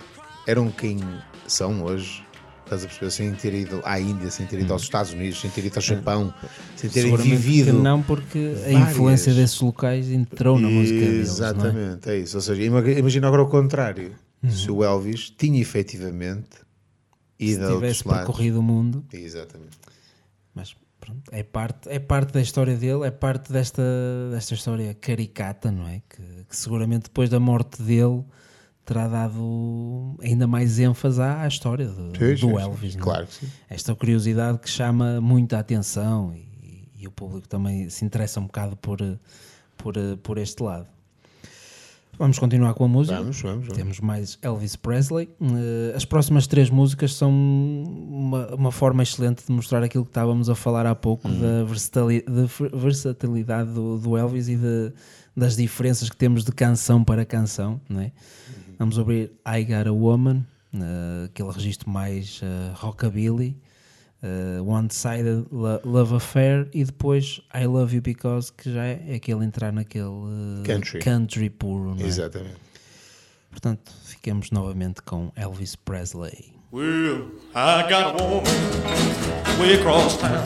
eram 0.46 0.70
quem 0.70 0.98
são 1.46 1.82
hoje, 1.84 2.24
estás 2.74 2.84
a 2.84 2.86
perceber, 2.86 3.10
sem 3.10 3.34
ter 3.34 3.54
ido 3.54 3.80
à 3.84 4.00
Índia, 4.00 4.30
sem 4.30 4.46
ter 4.46 4.60
ido 4.60 4.72
aos 4.72 4.82
Estados 4.82 5.12
Unidos, 5.12 5.40
sem 5.40 5.50
ter 5.50 5.64
ido 5.64 5.76
ao 5.76 5.82
Japão, 5.82 6.32
sem 6.76 6.88
terem 6.90 7.10
Seguramente 7.10 7.36
vivido... 7.36 7.72
não, 7.74 8.02
porque 8.02 8.38
a 8.38 8.58
várias- 8.72 8.90
influência 8.90 9.34
desses 9.34 9.60
locais 9.60 10.10
entrou 10.10 10.58
na 10.58 10.68
música 10.68 10.98
deles. 11.00 11.18
É? 11.18 11.20
Exatamente, 11.20 12.10
é? 12.10 12.18
isso. 12.18 12.36
Ou 12.36 12.40
seja, 12.42 12.62
ima- 12.62 12.90
imagina 12.90 13.26
agora 13.26 13.42
o 13.42 13.48
contrário. 13.48 14.12
Uhum. 14.42 14.50
Se 14.50 14.70
o 14.70 14.82
Elvis 14.82 15.30
tinha 15.30 15.60
efetivamente 15.60 16.48
ido 17.38 17.64
Se 17.66 17.70
a 17.72 17.74
tivesse 17.74 18.04
percorrido 18.04 18.60
o 18.60 18.62
mundo, 18.62 19.04
Exatamente. 19.12 19.78
Mas 20.54 20.74
pronto, 21.00 21.22
é 21.32 21.42
parte, 21.42 21.88
é 21.88 21.98
parte 21.98 22.32
da 22.32 22.40
história 22.40 22.76
dele, 22.76 23.04
é 23.06 23.10
parte 23.10 23.52
desta, 23.52 23.82
desta 24.30 24.54
história 24.54 24.94
caricata, 24.94 25.70
não 25.70 25.86
é? 25.88 26.02
Que, 26.08 26.22
que 26.48 26.56
seguramente 26.56 27.04
depois 27.04 27.28
da 27.30 27.38
morte 27.40 27.82
dele 27.82 28.22
terá 28.84 29.06
dado 29.08 30.16
ainda 30.22 30.46
mais 30.46 30.78
ênfase 30.78 31.20
à, 31.20 31.42
à 31.42 31.48
história 31.48 31.86
do, 31.86 32.12
Sim, 32.16 32.32
do 32.32 32.36
sim, 32.36 32.36
sim. 32.36 32.58
Elvis. 32.58 32.94
não 32.96 33.00
é? 33.00 33.04
Claro 33.04 33.26
que 33.26 33.34
sim. 33.34 33.48
Esta 33.68 33.94
curiosidade 33.94 34.58
que 34.58 34.68
chama 34.68 35.20
muita 35.20 35.58
atenção 35.58 36.34
e, 36.34 36.88
e 36.98 37.06
o 37.06 37.10
público 37.10 37.48
também 37.48 37.88
se 37.88 38.04
interessa 38.04 38.40
um 38.40 38.46
bocado 38.46 38.76
por, 38.76 38.98
por, 39.76 39.94
por 40.22 40.38
este 40.38 40.62
lado. 40.62 40.86
Vamos 42.22 42.38
continuar 42.38 42.72
com 42.74 42.84
a 42.84 42.88
música. 42.88 43.16
Vamos, 43.18 43.40
vamos, 43.42 43.62
vamos. 43.66 43.76
Temos 43.76 43.98
mais 43.98 44.38
Elvis 44.42 44.76
Presley. 44.76 45.28
Eh, 45.40 45.92
as 45.96 46.04
próximas 46.04 46.46
três 46.46 46.70
músicas 46.70 47.14
são 47.14 47.32
uma, 47.32 48.54
uma 48.54 48.70
forma 48.70 49.02
excelente 49.02 49.44
de 49.44 49.50
mostrar 49.52 49.82
aquilo 49.82 50.04
que 50.04 50.10
estávamos 50.10 50.48
a 50.48 50.54
falar 50.54 50.86
há 50.86 50.94
pouco 50.94 51.26
Uhum. 51.26 51.40
da 51.40 51.64
versatili- 51.64 52.22
da 52.22 52.44
ver- 52.44 52.76
versatilidade 52.76 53.72
do, 53.72 53.98
do 53.98 54.16
Elvis 54.16 54.46
e 54.48 54.54
de- 54.54 54.92
das 55.36 55.56
diferenças 55.56 56.08
que 56.08 56.16
temos 56.16 56.44
de 56.44 56.52
canção 56.52 57.02
para 57.02 57.24
canção. 57.24 57.80
Não 57.88 58.00
é? 58.00 58.04
Uhum. 58.04 58.74
Vamos 58.78 58.98
ouvir 58.98 59.32
I 59.44 59.64
Got 59.64 59.88
a 59.88 59.92
Woman, 59.92 60.44
eh, 60.74 61.24
aquele 61.24 61.50
registro 61.50 61.90
mais 61.90 62.38
eh, 62.40 62.70
rockabilly. 62.74 63.56
Uh, 64.22 64.62
One 64.64 64.88
Sided 64.90 65.46
Lo- 65.50 65.80
Love 65.84 66.16
Affair 66.16 66.68
e 66.72 66.84
depois 66.84 67.40
I 67.54 67.66
Love 67.66 67.94
You 67.96 68.02
Because, 68.02 68.52
que 68.52 68.72
já 68.72 68.84
é 68.84 69.14
aquele 69.16 69.44
entrar 69.44 69.72
naquele 69.72 70.04
uh, 70.04 70.62
Country. 70.64 71.00
country 71.00 71.50
puro. 71.50 71.94
Não 71.94 72.04
é? 72.04 72.08
Exatamente. 72.08 72.56
Portanto, 73.50 73.92
ficamos 74.04 74.50
novamente 74.50 75.02
com 75.02 75.30
Elvis 75.36 75.76
Presley. 75.76 76.54
Well, 76.72 77.30
I 77.54 77.82
got 77.88 78.18
a 78.18 78.24
woman 78.24 78.44
way 79.60 79.74
across 79.74 80.16
town. 80.16 80.42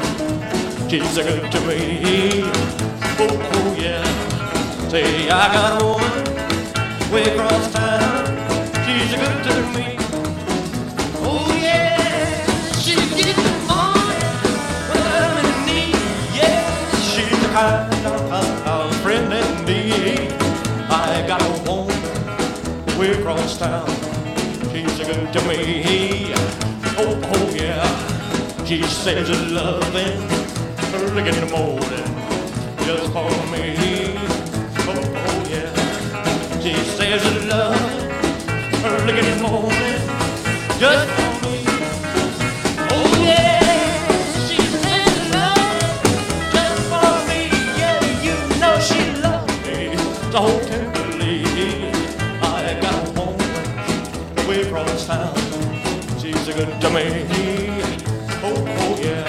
She's 0.91 1.17
a 1.19 1.23
good 1.23 1.51
to 1.53 1.61
me. 1.61 2.43
Oh, 3.21 3.29
oh 3.31 3.77
yeah. 3.81 4.03
Say, 4.91 5.29
I 5.31 5.53
got 5.53 5.81
a 5.81 5.85
woman 5.85 7.13
way 7.13 7.23
across 7.33 7.71
town. 7.73 8.27
She's 8.85 9.15
a 9.15 9.19
good 9.19 9.45
to 9.45 9.79
me. 9.79 10.06
Kind 17.57 18.07
of, 18.07 18.97
friend 18.97 19.33
indeed. 19.33 20.31
I 20.91 21.25
got 21.27 21.41
a 21.41 21.53
woman 21.65 22.99
way 22.99 23.13
across 23.13 23.57
town. 23.57 23.89
She's 24.71 24.99
good 24.99 25.33
to 25.33 25.41
me. 25.49 26.35
Oh, 26.99 27.19
oh 27.35 27.49
yeah. 27.55 27.87
She 28.67 28.83
says 28.83 29.31
it's 29.31 29.51
loving 29.51 30.21
early 31.01 31.29
in 31.31 31.37
the 31.45 31.51
morning 31.57 32.13
just 32.85 33.07
for 33.15 33.31
me. 33.53 33.65
Oh, 34.91 35.01
oh 35.23 35.39
yeah. 35.49 36.61
She 36.61 36.75
says 36.97 37.23
it's 37.25 37.47
loving 37.47 38.13
early 38.85 39.19
in 39.19 39.39
the 39.39 39.49
morning 39.49 40.01
just 40.79 41.26
so 50.37 50.61
tenderly. 50.67 51.45
I 52.43 52.79
got 52.83 53.09
a 53.09 53.13
woman 53.17 54.47
way 54.47 54.61
across 54.61 55.07
town. 55.07 55.35
She's 56.21 56.49
a 56.49 56.53
good 56.53 56.79
to 56.83 56.91
me. 56.91 57.07
Oh, 58.45 58.53
oh 58.83 58.99
yeah. 59.01 59.25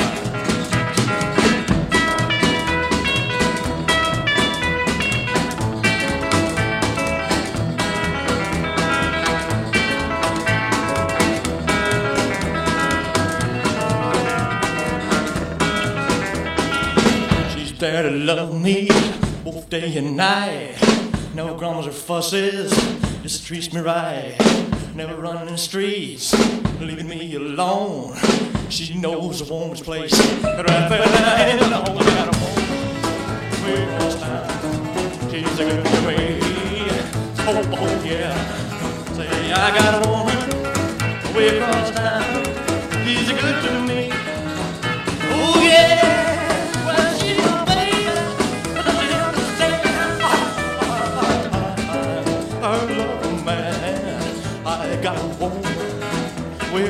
She's 17.55 17.79
there 17.79 18.03
to 18.03 18.11
love 18.11 18.61
me 18.61 18.89
both 19.45 19.69
day 19.69 19.97
and 19.97 20.17
night. 20.17 20.96
No 21.37 21.53
grumbles 21.53 21.85
or 21.85 21.91
fusses, 21.91 22.71
just 23.21 23.45
treats 23.45 23.71
me 23.71 23.79
right. 23.79 24.35
Never 24.95 25.15
running 25.15 25.45
the 25.45 25.55
streets, 25.55 26.33
leaving 26.81 27.07
me 27.07 27.35
alone. 27.35 28.17
She 28.69 28.97
knows 28.97 29.41
a 29.41 29.53
warmest 29.53 29.83
place 29.83 30.19
right 30.19 30.55
there 30.55 30.65
in 30.65 30.71
ever 30.71 30.95
had. 30.95 31.61
And 31.61 31.73
all 31.75 31.93
that 31.93 32.27
I 32.27 32.39
want, 32.41 32.57
we 33.63 33.71
lost 33.99 34.19
time. 34.19 35.29
She's 35.29 35.59
a 35.59 35.65
good 35.65 36.07
way. 36.07 36.39
Oh, 37.45 37.61
oh, 37.71 38.03
yeah. 38.03 38.33
Say, 39.13 39.51
I 39.51 39.77
got 39.77 40.03
a 40.03 40.09
woman, 40.09 41.35
we 41.35 41.59
lost 41.59 41.93
time. 41.93 42.46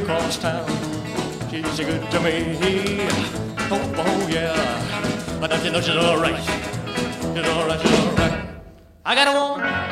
Across 0.07 0.37
town. 0.37 0.65
She's 1.51 1.79
good 1.79 2.09
to 2.11 2.19
me. 2.21 2.55
Oh, 3.69 3.93
oh 3.97 4.27
yeah. 4.31 5.37
But 5.37 5.49
don't 5.49 5.65
you 5.65 5.71
know 5.71 5.81
she's 5.81 5.97
alright? 5.97 6.41
She's 6.41 7.45
alright, 7.45 7.81
she's 7.81 7.91
alright. 7.91 8.49
I 9.05 9.15
got 9.15 9.27
a 9.27 9.33
woman 9.37 9.86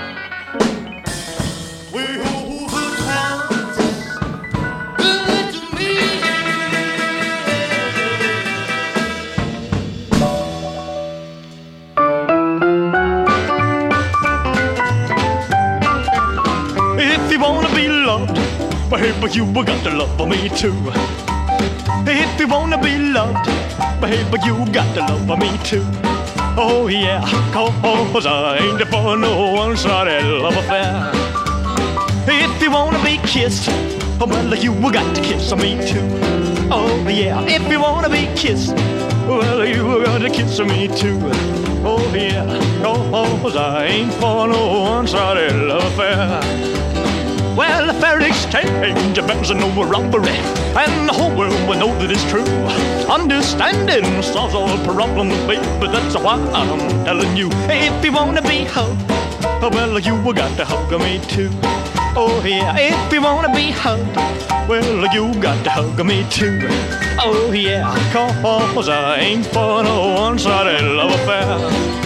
you 19.35 19.51
got 19.51 19.83
to 19.83 19.89
love 19.89 20.15
for 20.17 20.25
me 20.25 20.47
too. 20.47 20.73
If 22.07 22.39
you 22.39 22.47
wanna 22.47 22.81
be 22.81 22.97
loved, 22.97 23.45
baby, 23.99 24.37
you 24.45 24.65
got 24.71 24.93
to 24.95 25.01
love 25.01 25.27
for 25.27 25.35
me 25.35 25.57
too. 25.63 25.83
Oh 26.57 26.87
yeah, 26.87 27.19
cause 27.51 28.25
I 28.25 28.59
ain't 28.59 28.81
for 28.87 29.17
no 29.17 29.51
one-sided 29.51 30.23
love 30.23 30.55
affair. 30.55 31.11
If 32.27 32.61
you 32.61 32.71
wanna 32.71 33.03
be 33.03 33.17
kissed, 33.27 33.67
oh, 34.21 34.25
well, 34.25 34.55
you 34.55 34.71
got 34.91 35.13
to 35.15 35.21
kiss 35.21 35.53
me 35.53 35.85
too. 35.85 36.07
Oh 36.71 37.05
yeah, 37.09 37.41
if 37.45 37.69
you 37.69 37.81
wanna 37.81 38.09
be 38.09 38.29
kissed, 38.37 38.73
well, 39.27 39.65
you 39.65 40.05
got 40.05 40.19
to 40.19 40.29
kiss 40.29 40.59
me 40.61 40.87
too. 40.87 41.19
Oh 41.83 41.99
yeah, 42.15 42.45
cause 42.81 43.57
I 43.57 43.85
ain't 43.85 44.13
for 44.13 44.47
no 44.47 44.81
one-sided 44.83 45.55
love 45.55 45.83
affair. 45.83 46.84
Fair 47.99 48.19
exchange 48.21 49.15
bears 49.27 49.51
no 49.51 49.69
robbery, 49.83 50.37
and 50.75 51.07
the 51.07 51.13
whole 51.13 51.35
world 51.35 51.67
will 51.67 51.79
know 51.79 51.93
that 51.99 52.11
it's 52.11 52.23
true. 52.29 52.45
Understanding 53.09 54.21
solves 54.21 54.53
all 54.53 54.77
problems, 54.85 55.35
baby. 55.47 55.65
That's 55.91 56.15
why 56.15 56.35
I'm 56.53 56.79
telling 57.05 57.35
you, 57.37 57.49
if 57.69 58.03
you 58.03 58.11
wanna 58.11 58.41
be 58.41 58.65
hugged, 58.65 59.09
well, 59.73 59.99
you 59.99 60.33
got 60.33 60.55
to 60.57 60.65
hug 60.65 60.91
me 60.99 61.19
too. 61.27 61.49
Oh 62.17 62.41
yeah, 62.45 62.75
if 62.77 63.13
you 63.13 63.21
wanna 63.21 63.53
be 63.53 63.71
hugged, 63.71 64.15
well, 64.69 65.13
you 65.13 65.33
got 65.41 65.63
to 65.63 65.69
hug 65.69 66.05
me 66.05 66.25
too. 66.29 66.59
Oh 67.19 67.51
yeah, 67.53 67.93
cause 68.13 68.89
I 68.89 69.19
ain't 69.19 69.45
for 69.47 69.83
no 69.83 70.13
one-sided 70.15 70.83
love 70.83 71.11
affair. 71.11 72.04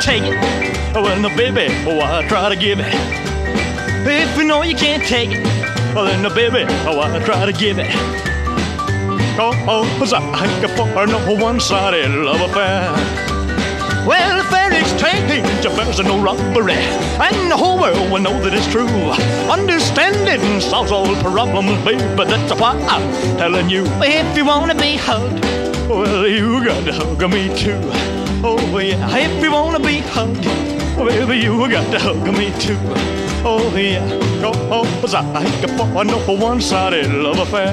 Take 0.00 0.22
it, 0.22 0.38
oh, 0.96 1.02
well, 1.02 1.20
no, 1.20 1.28
baby, 1.36 1.66
oh, 1.86 1.96
why 1.96 2.26
try 2.26 2.48
to 2.48 2.56
give 2.56 2.80
it? 2.80 2.86
If 4.06 4.36
you 4.38 4.44
know 4.44 4.62
you 4.62 4.74
can't 4.74 5.02
take 5.02 5.30
it, 5.30 5.44
well, 5.94 6.06
then, 6.06 6.22
no, 6.22 6.34
baby, 6.34 6.64
oh, 6.86 6.96
why 6.96 7.18
try 7.24 7.44
to 7.44 7.52
give 7.52 7.78
it? 7.78 7.90
Cause 9.36 10.12
I 10.12 10.20
ain't 10.44 10.70
for 10.76 11.06
no 11.06 11.34
one-sided 11.34 12.10
love 12.10 12.40
affair. 12.40 12.92
Well, 14.06 14.40
if 14.40 14.50
there 14.50 14.72
is 14.72 14.92
exchange, 14.92 15.62
there's 15.62 16.00
no 16.00 16.22
robbery, 16.22 16.74
and 16.74 17.50
the 17.50 17.56
whole 17.56 17.78
world 17.78 18.10
will 18.10 18.20
know 18.20 18.40
that 18.42 18.54
it's 18.54 18.66
true. 18.70 18.86
Understanding 19.50 20.60
solves 20.60 20.90
all 20.90 21.14
problems, 21.16 21.84
baby. 21.84 22.02
That's 22.24 22.58
why 22.58 22.72
I'm 22.88 23.36
telling 23.36 23.68
you, 23.68 23.84
if 24.02 24.36
you 24.36 24.44
wanna 24.46 24.74
be 24.74 24.96
hugged, 24.96 25.44
well, 25.88 26.26
you 26.26 26.64
got 26.64 26.84
to 26.84 26.92
hug 26.92 27.22
me 27.30 27.54
too. 27.56 28.19
Oh 28.42 28.78
yeah, 28.78 29.18
if 29.18 29.42
you 29.42 29.52
wanna 29.52 29.78
be 29.78 29.98
hugged, 29.98 30.44
baby, 30.96 31.36
you 31.44 31.68
got 31.68 31.90
to 31.92 31.98
hug 31.98 32.24
me 32.36 32.50
too. 32.58 32.78
Oh 33.44 33.70
yeah, 33.76 34.00
oh, 34.42 34.84
cause 35.02 35.12
I 35.12 35.44
ain't 35.44 35.70
for 35.76 36.04
no 36.04 36.18
one-sided 36.18 37.12
love 37.12 37.38
affair. 37.38 37.70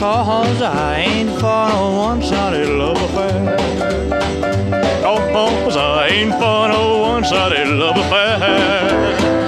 Cause 0.00 0.62
I 0.62 0.96
ain't 0.96 1.30
for 1.30 1.68
no 1.68 1.92
one-sided 1.96 2.70
love 2.70 3.00
affair. 3.00 3.56
Oh, 5.04 5.18
cause 5.32 5.76
I 5.76 6.08
ain't 6.08 6.32
for 6.32 6.68
no 6.68 6.98
one-sided 6.98 7.68
love 7.68 7.96
affair. 7.96 9.47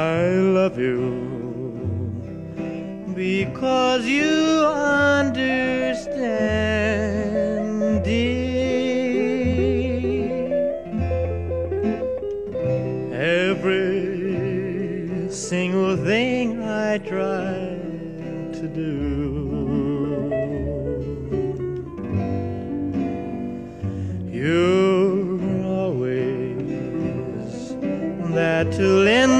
I 0.00 0.30
love 0.58 0.78
you 0.78 0.98
because 3.14 4.06
you 4.06 4.64
understand, 4.64 6.08
dear. 8.02 8.40
Every 13.12 13.90
single 15.30 15.96
thing 15.98 16.62
I 16.62 16.96
try 16.98 17.76
to 18.58 18.68
do. 18.82 18.96
You're 24.32 25.40
always 25.66 27.74
there 28.34 28.64
to 28.64 28.82
lend 29.08 29.39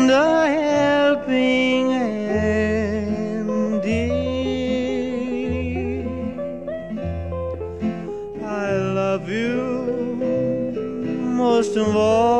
som 11.80 11.94
var 11.94 12.39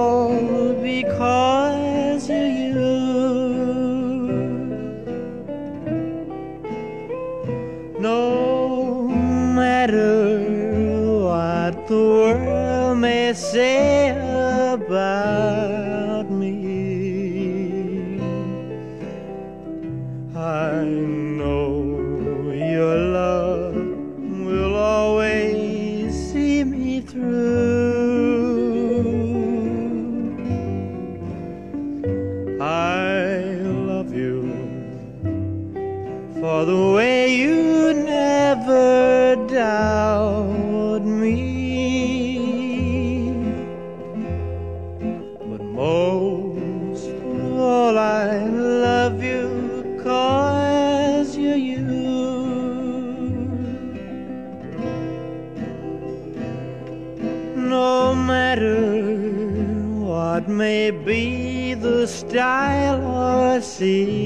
see. 63.80 64.19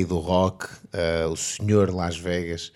Rei 0.00 0.04
do 0.04 0.18
rock, 0.18 0.66
eh, 0.92 1.26
o 1.26 1.36
senhor 1.36 1.90
Las 1.90 2.16
Vegas, 2.16 2.72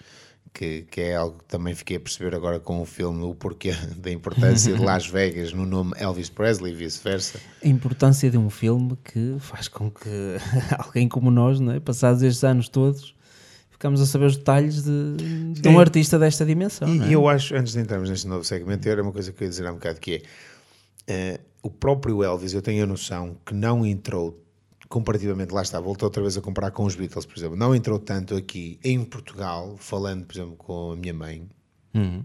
que, 0.53 0.83
que 0.83 1.01
é 1.01 1.17
algo 1.17 1.39
que 1.39 1.45
também 1.47 1.75
fiquei 1.75 1.97
a 1.97 2.01
perceber 2.01 2.35
agora 2.35 2.61
com 2.61 2.81
o 2.81 2.85
filme, 2.85 3.23
o 3.25 3.35
porquê 3.35 3.73
da 3.97 4.11
importância 4.11 4.75
de 4.75 4.83
Las 4.83 5.07
Vegas 5.09 5.53
no 5.53 5.65
nome 5.65 5.93
Elvis 5.97 6.29
Presley 6.29 6.73
e 6.73 6.77
vice-versa. 6.77 7.39
A 7.63 7.69
importância 7.69 8.31
de 8.31 8.39
um 8.39 8.51
filme 8.51 8.97
que 9.03 9.37
faz 9.41 9.69
com 9.69 9.91
que 9.91 10.37
alguém 10.79 11.09
como 11.09 11.31
nós, 11.31 11.59
não 11.59 11.73
é? 11.73 11.81
passados 11.81 12.23
estes 12.23 12.45
anos 12.45 12.69
todos, 12.69 13.15
ficamos 13.71 14.01
a 14.01 14.07
saber 14.07 14.27
os 14.27 14.37
detalhes 14.37 14.85
de, 14.85 15.17
de 15.55 15.69
um 15.69 15.73
Sim. 15.73 15.81
artista 15.81 16.19
desta 16.19 16.45
dimensão. 16.45 16.89
não 16.89 17.05
é? 17.05 17.09
E 17.09 17.13
eu 17.13 17.29
acho, 17.29 17.55
antes 17.55 17.73
de 17.73 17.81
entrarmos 17.81 18.11
neste 18.11 18.29
novo 18.29 18.45
segmento, 18.45 18.89
era 18.89 19.03
uma 19.03 19.13
coisa 19.13 19.33
que 19.33 19.43
eu 19.43 19.47
ia 19.47 19.51
dizer 19.51 19.67
há 19.67 19.73
um 19.73 19.77
bocado 19.77 19.99
que 19.99 20.15
é 20.15 20.23
eh, 21.07 21.41
o 21.63 21.71
próprio 21.71 22.23
Elvis, 22.23 22.53
eu 22.53 22.61
tenho 22.63 22.85
a 22.85 22.87
noção 22.87 23.37
que 23.45 23.55
não 23.55 23.85
entrou 23.87 24.44
comparativamente, 24.95 25.53
lá 25.53 25.61
está, 25.61 25.81
voltou 25.81 26.07
outra 26.07 26.23
vez 26.23 26.37
a 26.37 26.41
comparar 26.41 26.71
com 26.71 26.85
os 26.85 26.95
Beatles, 26.95 27.27
por 27.27 27.37
exemplo, 27.37 27.57
não 27.57 27.75
entrou 27.75 27.99
tanto 27.99 28.37
aqui 28.37 28.79
em 28.85 29.05
Portugal, 29.05 29.77
falando, 29.77 30.25
por 30.25 30.37
exemplo, 30.37 30.55
com 30.55 30.93
a 30.93 30.97
minha 30.97 31.13
mãe, 31.13 31.49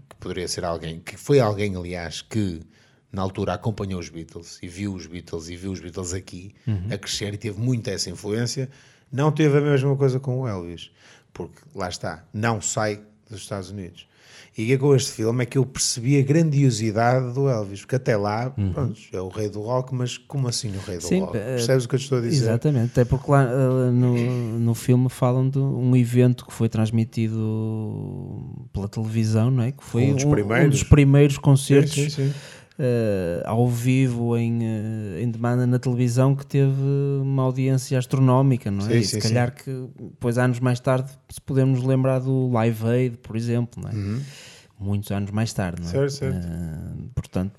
que 0.08 0.16
poderia 0.20 0.46
ser 0.46 0.64
alguém, 0.64 1.00
que 1.00 1.16
foi 1.16 1.40
alguém, 1.40 1.74
aliás, 1.74 2.22
que 2.22 2.60
na 3.10 3.22
altura 3.22 3.54
acompanhou 3.54 3.98
os 3.98 4.08
Beatles 4.08 4.60
e 4.62 4.68
viu 4.68 4.94
os 4.94 5.04
Beatles 5.04 5.48
e 5.48 5.56
viu 5.56 5.72
os 5.72 5.80
Beatles 5.80 6.14
aqui 6.14 6.54
a 6.94 6.96
crescer 6.96 7.34
e 7.34 7.38
teve 7.38 7.58
muito 7.58 7.90
essa 7.90 8.08
influência, 8.08 8.70
não 9.10 9.32
teve 9.32 9.58
a 9.58 9.60
mesma 9.60 9.96
coisa 9.96 10.20
com 10.20 10.38
o 10.38 10.46
Elvis, 10.46 10.92
porque 11.32 11.58
lá 11.74 11.88
está, 11.88 12.24
não 12.32 12.60
sai 12.60 13.02
dos 13.28 13.40
Estados 13.40 13.70
Unidos. 13.70 14.06
E 14.58 14.72
é 14.72 14.76
com 14.76 14.94
este 14.94 15.12
filme 15.12 15.42
é 15.44 15.46
que 15.46 15.56
eu 15.56 15.64
percebi 15.64 16.18
a 16.18 16.22
grandiosidade 16.22 17.32
do 17.32 17.48
Elvis, 17.48 17.80
porque 17.80 17.94
até 17.96 18.16
lá, 18.16 18.50
pronto, 18.74 18.98
é 19.12 19.20
o 19.20 19.28
rei 19.28 19.48
do 19.48 19.60
rock, 19.62 19.94
mas 19.94 20.18
como 20.18 20.48
assim 20.48 20.68
o 20.76 20.80
rei 20.80 20.98
do 20.98 21.04
Sim, 21.04 21.20
rock? 21.20 21.36
eh, 21.38 21.54
Percebes 21.54 21.84
o 21.84 21.88
que 21.88 21.94
eu 21.94 21.98
estou 21.98 22.18
a 22.18 22.20
dizer? 22.20 22.36
Exatamente, 22.44 22.90
até 22.90 23.04
porque 23.04 23.30
lá 23.30 23.44
eh, 23.44 23.90
no, 23.92 24.58
no 24.58 24.74
filme 24.74 25.08
falam 25.08 25.48
de 25.48 25.58
um 25.58 25.94
evento 25.96 26.44
que 26.44 26.52
foi 26.52 26.68
transmitido 26.68 28.66
pela 28.72 28.88
televisão, 28.88 29.50
não 29.50 29.62
é? 29.62 29.72
Que 29.72 29.84
foi 29.84 30.10
Um 30.10 30.14
dos 30.16 30.24
primeiros. 30.24 30.70
dos 30.70 30.82
primeiros 30.82 31.38
concertos 31.38 31.92
Sim, 31.94 32.10
sim, 32.10 32.28
sim. 32.28 32.34
Eh, 32.82 33.42
ao 33.44 33.68
vivo 33.68 34.38
em, 34.38 34.64
eh, 34.64 35.22
em 35.22 35.30
demanda 35.30 35.66
na 35.66 35.78
televisão 35.78 36.34
que 36.34 36.46
teve 36.46 36.80
uma 37.20 37.42
audiência 37.42 37.98
astronómica, 37.98 38.70
não 38.70 38.86
é? 38.86 38.88
Sim, 38.88 38.96
e 38.96 39.04
sim, 39.04 39.08
se 39.16 39.20
sim. 39.20 39.28
calhar 39.28 39.54
que 39.54 39.70
depois, 40.00 40.38
anos 40.38 40.60
mais 40.60 40.80
tarde, 40.80 41.10
se 41.28 41.38
podemos 41.42 41.82
lembrar 41.82 42.20
do 42.20 42.50
Live 42.50 42.86
Aid, 42.86 43.18
por 43.18 43.36
exemplo, 43.36 43.82
não 43.82 43.90
é? 43.90 44.20
Muitos 44.78 45.10
anos 45.10 45.30
mais 45.30 45.52
tarde, 45.52 45.82
não 45.82 45.90
é? 45.90 45.92
Uhum. 45.92 46.08
Certo, 46.08 46.12
certo. 46.12 46.46
Eh, 46.46 47.04
portanto, 47.14 47.52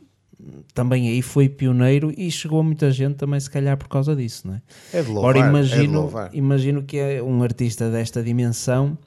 também 0.74 1.08
aí 1.08 1.22
foi 1.22 1.48
pioneiro 1.48 2.12
e 2.18 2.32
chegou 2.32 2.60
a 2.60 2.64
muita 2.64 2.90
gente 2.90 3.18
também, 3.18 3.40
se 3.40 3.50
calhar, 3.50 3.78
por 3.78 3.90
causa 3.90 4.16
disso, 4.16 4.48
não 4.48 4.56
é? 4.56 4.62
É 4.92 5.04
de 5.04 5.08
louvar, 5.08 5.30
Ora, 5.30 5.38
é 5.38 5.44
de 5.44 5.50
imagino, 5.50 6.00
louvar. 6.02 6.30
imagino 6.34 6.82
que 6.82 6.98
é 6.98 7.22
um 7.22 7.44
artista 7.44 7.92
desta 7.92 8.24
dimensão 8.24 8.98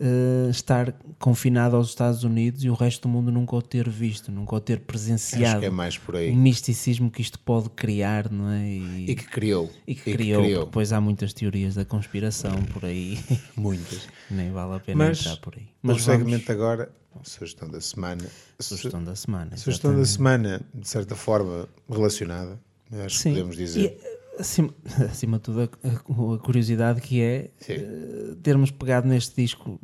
eh, 0.00 0.48
estar 0.50 0.92
confinado 1.18 1.74
aos 1.76 1.88
Estados 1.88 2.22
Unidos 2.24 2.62
e 2.64 2.70
o 2.70 2.74
resto 2.74 3.02
do 3.02 3.08
mundo 3.08 3.32
nunca 3.32 3.56
o 3.56 3.62
ter 3.62 3.88
visto, 3.88 4.30
nunca 4.30 4.54
o 4.56 4.60
ter 4.60 4.74
Acho 4.74 4.82
presenciado. 4.84 5.60
que 5.60 5.66
é 5.66 5.70
mais 5.70 5.98
por 5.98 6.14
O 6.14 6.18
aí. 6.18 6.34
misticismo 6.34 7.10
que 7.10 7.20
isto 7.20 7.38
pode 7.40 7.68
criar, 7.70 8.30
não 8.30 8.48
é? 8.50 8.64
E, 8.68 9.10
E 9.10 9.14
que 9.16 9.24
criou. 9.26 9.70
e 9.86 9.94
que 9.94 10.12
criou, 10.12 10.42
porque 10.42 10.64
depois 10.66 10.92
há 10.92 11.00
muitas 11.00 11.32
teorias 11.32 11.74
da 11.74 11.84
conspiração 11.84 12.62
por 12.72 12.84
aí, 12.84 13.18
Muitas. 13.56 14.08
nem 14.30 14.50
vale 14.52 14.76
a 14.76 14.80
pena 14.80 15.06
Mas, 15.06 15.20
entrar 15.20 15.36
por 15.38 15.54
aí. 15.56 15.64
o 15.64 15.68
Mas 15.82 16.02
segmento 16.02 16.46
vamos, 16.46 16.50
agora, 16.50 16.90
sugestão 17.24 17.68
da 17.68 17.80
semana. 17.80 18.24
sugestão 18.60 19.02
da 19.02 19.16
semana. 19.16 19.56
Sugestão 19.56 19.96
da 19.96 20.04
semana, 20.04 20.60
de 20.74 20.88
certa 20.88 21.16
forma, 21.16 21.68
relacionada. 21.90 22.58
Acho 23.04 23.16
que 23.16 23.22
Sim. 23.24 23.30
podemos 23.34 23.56
dizer. 23.56 24.00
Acima, 24.38 24.72
acima 25.10 25.36
de 25.38 25.42
tudo, 25.42 25.60
a, 25.62 25.64
a- 25.64 26.38
curiosidade 26.38 27.00
que 27.00 27.20
é 27.20 27.50
eh, 27.68 28.34
termos 28.42 28.70
pegado 28.70 29.08
neste 29.08 29.34
disco 29.40 29.78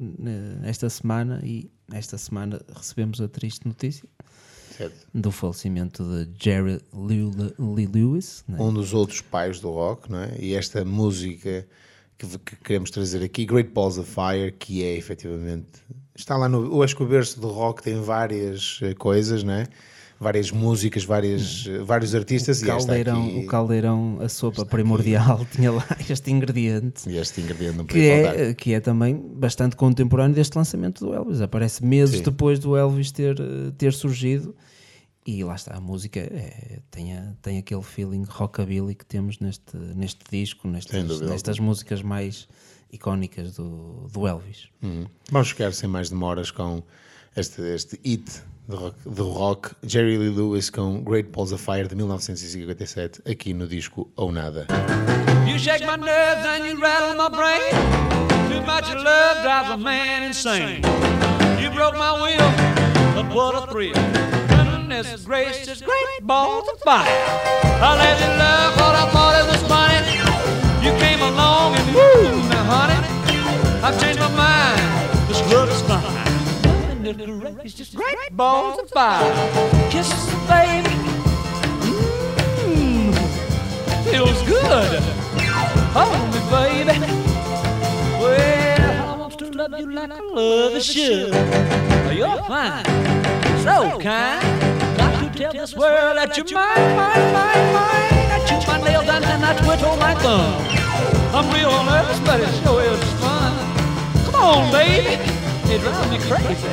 esta 0.62 0.88
semana 0.88 1.40
e 1.44 1.70
esta 1.92 2.16
semana 2.16 2.60
recebemos 2.74 3.20
a 3.20 3.28
triste 3.28 3.66
notícia 3.66 4.08
certo? 4.76 5.06
do 5.12 5.30
falecimento 5.30 6.02
de 6.04 6.30
Jerry 6.42 6.80
Lee, 6.92 7.30
Lee 7.58 7.86
Lewis. 7.86 8.44
né? 8.48 8.56
Um 8.60 8.72
dos 8.72 8.94
outros 8.94 9.20
pais 9.20 9.60
do 9.60 9.70
rock, 9.70 10.10
não 10.10 10.20
é? 10.20 10.36
E 10.38 10.54
esta 10.54 10.84
música 10.84 11.66
que, 12.16 12.26
que 12.38 12.56
queremos 12.56 12.90
trazer 12.90 13.22
aqui, 13.24 13.44
Great 13.44 13.70
Balls 13.72 13.98
of 13.98 14.10
Fire, 14.10 14.52
que 14.52 14.82
é 14.84 14.96
efetivamente. 14.96 15.66
Está 16.14 16.36
lá 16.36 16.48
no. 16.48 16.64
Eu 16.64 16.82
acho 16.82 16.94
que 16.96 17.02
o 17.02 17.06
berço 17.08 17.40
do 17.40 17.48
rock 17.48 17.82
tem 17.82 18.00
várias 18.00 18.78
eh, 18.82 18.94
coisas, 18.94 19.42
não 19.42 19.52
é? 19.54 19.66
Várias 20.20 20.50
músicas, 20.50 21.04
várias, 21.04 21.66
eh, 21.68 21.78
vários 21.78 22.14
artistas 22.14 22.62
e 22.62 22.70
esta 22.70 22.86
Caldeirão, 22.86 23.26
aqui, 23.26 23.38
o 23.38 23.46
caldeirão, 23.46 24.18
a 24.20 24.28
sopa 24.28 24.64
primordial, 24.64 25.44
tinha 25.52 25.72
lá 25.72 25.84
este 26.08 26.30
ingrediente. 26.30 27.08
e 27.08 27.16
este 27.18 27.40
ingrediente 27.40 27.76
não 27.78 27.84
Que 27.84 28.22
faltar. 28.22 28.40
é, 28.40 28.54
que 28.54 28.72
é 28.74 28.80
também 28.80 29.14
bastante 29.16 29.76
contemporâneo 29.76 30.34
deste 30.34 30.56
lançamento 30.56 31.04
do 31.04 31.14
Elvis. 31.14 31.40
Aparece 31.40 31.84
meses 31.84 32.18
Sim. 32.18 32.22
depois 32.22 32.58
do 32.58 32.76
Elvis 32.76 33.10
ter, 33.12 33.38
eh, 33.40 33.70
ter 33.76 33.92
surgido. 33.92 34.54
E 35.26 35.42
lá 35.42 35.54
está, 35.54 35.74
a 35.76 35.80
música 35.80 36.20
é, 36.20 36.80
tem, 36.90 37.16
a- 37.16 37.32
tem 37.40 37.56
aquele 37.58 37.82
feeling 37.82 38.24
rockabilly 38.28 38.94
que 38.94 39.06
temos 39.06 39.38
neste, 39.40 39.74
neste 39.76 40.20
disco, 40.30 40.68
nestas, 40.68 41.20
nestas 41.22 41.58
músicas 41.58 42.02
mais 42.02 42.46
icónicas 42.92 43.54
do, 43.56 44.06
do 44.12 44.26
Elvis. 44.28 44.68
Hum. 44.82 45.06
Vamos 45.30 45.48
ficar 45.48 45.72
sem 45.72 45.88
mais 45.88 46.10
demoras 46.10 46.50
com 46.50 46.82
este, 47.34 47.60
este 47.62 47.98
hit 48.04 48.30
de 48.66 48.76
rock, 48.76 48.94
rock, 49.06 49.74
Jerry 49.86 50.16
Lee 50.16 50.30
Lewis 50.30 50.70
com 50.70 51.02
Great 51.02 51.30
Balls 51.30 51.52
of 51.52 51.62
Fire 51.62 51.86
de 51.86 51.94
1957, 51.94 53.20
aqui 53.30 53.52
no 53.52 53.66
disco 53.66 54.08
Ou 54.16 54.32
Nada. 54.32 54.66
You 55.46 55.58
shake 55.58 55.84
my 55.84 55.96
nerves 55.96 56.46
and 56.46 56.66
you 56.66 56.80
rattle 56.80 57.14
my 57.16 57.28
brain. 57.28 57.60
Too 58.48 58.62
much 58.66 58.88
love 58.94 59.42
drives 59.42 59.70
a 59.70 59.76
man 59.76 60.22
insane. 60.22 60.80
You 61.60 61.70
broke 61.70 61.96
my 61.98 62.12
will, 62.12 63.14
but 63.14 63.34
what 63.34 63.54
a 63.54 63.70
thrill. 63.70 63.92
Goodness 64.48 65.24
gracious, 65.24 65.82
great 65.82 66.22
balls 66.22 66.68
of 66.68 66.80
fire. 66.80 67.04
I 67.06 67.96
let 67.98 68.18
you 68.20 68.28
love 68.38 68.76
what 68.76 68.94
I 68.94 69.10
thought 69.10 69.34
it 69.40 69.46
was 69.52 69.62
funny. 69.68 70.16
You 70.84 70.92
came 70.98 71.20
along 71.20 71.74
and 71.76 71.94
woo, 71.94 72.48
now 72.48 72.64
honey, 72.64 73.82
I've 73.82 74.00
changed 74.00 74.20
my 74.20 74.28
mind. 74.34 74.83
Love 77.04 77.60
is 77.66 77.88
fine. 77.88 78.00
Great 78.00 78.34
balls 78.34 78.80
of 78.80 78.88
fire. 78.88 79.90
Kisses, 79.90 80.24
baby. 80.48 80.88
Mmm, 82.64 83.12
feels 84.04 84.40
good. 84.48 85.02
Hold 85.92 86.32
me, 86.32 86.40
baby. 86.48 86.98
Well, 88.18 89.12
I 89.12 89.16
want 89.18 89.38
to 89.38 89.50
love 89.50 89.78
you 89.78 89.92
like 89.92 90.12
I 90.12 90.20
love 90.20 90.72
a 90.72 90.80
should. 90.80 91.34
You're 92.16 92.42
fine, 92.44 92.86
so 93.62 94.00
kind. 94.00 94.96
Got 94.96 95.32
to 95.32 95.38
tell 95.38 95.52
this 95.52 95.76
world 95.76 96.16
that 96.16 96.34
you're 96.38 96.46
mine, 96.54 96.96
mine, 96.96 97.32
mine, 97.34 97.72
mine. 97.74 98.30
I 98.32 98.46
chew 98.48 98.66
my 98.66 98.80
nails 98.80 99.06
and 99.06 99.44
I 99.44 99.54
twiddle 99.62 99.96
my 99.98 100.14
thumb. 100.14 100.54
I'm 101.34 101.52
real 101.52 101.84
nervous, 101.84 102.20
but 102.20 102.40
it 102.40 102.64
sure 102.64 102.80
is 102.82 103.12
fun. 103.20 103.52
Come 104.24 104.36
on, 104.36 104.72
baby. 104.72 105.33
It 105.66 105.80
drives 105.80 106.10
me 106.10 106.18
crazy. 106.18 106.68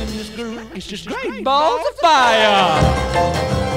And 0.00 0.08
this 0.10 0.28
girl, 0.30 0.58
it's 0.74 0.86
just 0.86 1.06
great 1.06 1.42
balls 1.42 1.80
of 1.88 1.96
fire. 1.96 3.67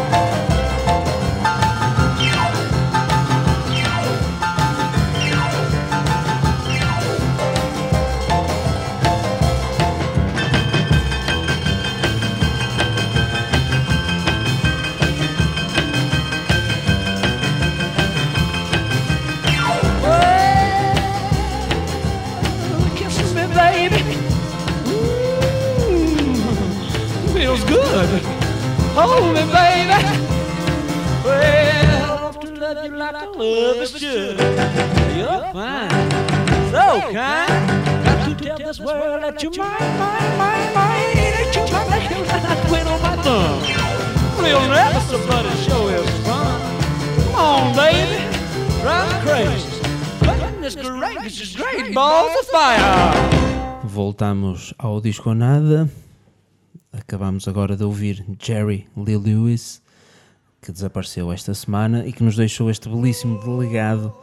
Hold 28.95 29.34
me, 29.36 29.41
baby. 29.51 29.99
Well, 31.25 32.08
I 32.08 32.21
want 32.23 32.41
to 32.41 32.51
love 32.54 32.86
you 32.86 32.95
like 32.95 33.15
I 33.15 33.25
love 33.25 33.77
a 33.77 33.86
should. 33.86 34.39
You're 35.17 35.43
fine, 35.51 35.91
so 36.71 37.12
kind. 37.12 37.51
Got 38.06 38.30
to 38.30 38.45
tell 38.45 38.58
this 38.60 38.80
world 38.80 39.23
that 39.23 39.43
you're 39.43 39.51
mine, 39.58 39.99
mine, 39.99 40.38
mine, 40.38 40.73
mine. 40.73 41.15
That 41.36 41.51
you're 41.54 41.67
my 41.67 41.97
and 42.32 42.47
I 42.47 42.56
twiddle 42.69 42.99
my 42.99 43.15
thumb. 43.27 43.60
Real 44.41 44.63
nervous, 44.69 45.12
but 45.27 45.45
it 45.45 45.58
sure 45.67 45.91
is 45.91 46.10
fun. 46.25 46.62
Come 47.25 47.36
on, 47.36 47.75
baby, 47.75 48.23
drive 48.80 49.12
me 49.12 49.19
crazy. 49.27 49.67
Goodness 50.23 50.75
gracious, 50.75 51.56
great 51.58 51.93
balls 51.93 52.32
of 52.39 52.47
fire. 52.47 53.13
Voltamos 53.84 54.73
ao 54.80 55.01
disco 55.01 55.34
nada. 55.34 55.89
Acabamos 56.93 57.47
agora 57.47 57.77
de 57.77 57.86
ouvir 57.86 58.25
Jerry 58.38 58.86
Lee 58.97 59.15
Lewis, 59.15 59.82
que 60.62 60.73
desapareceu 60.73 61.32
esta 61.32 61.54
semana 61.54 62.06
e 62.06 62.12
que 62.12 62.21
nos 62.21 62.36
deixou 62.36 62.69
este 62.69 62.89
belíssimo 62.89 63.39
delegado 63.39 64.13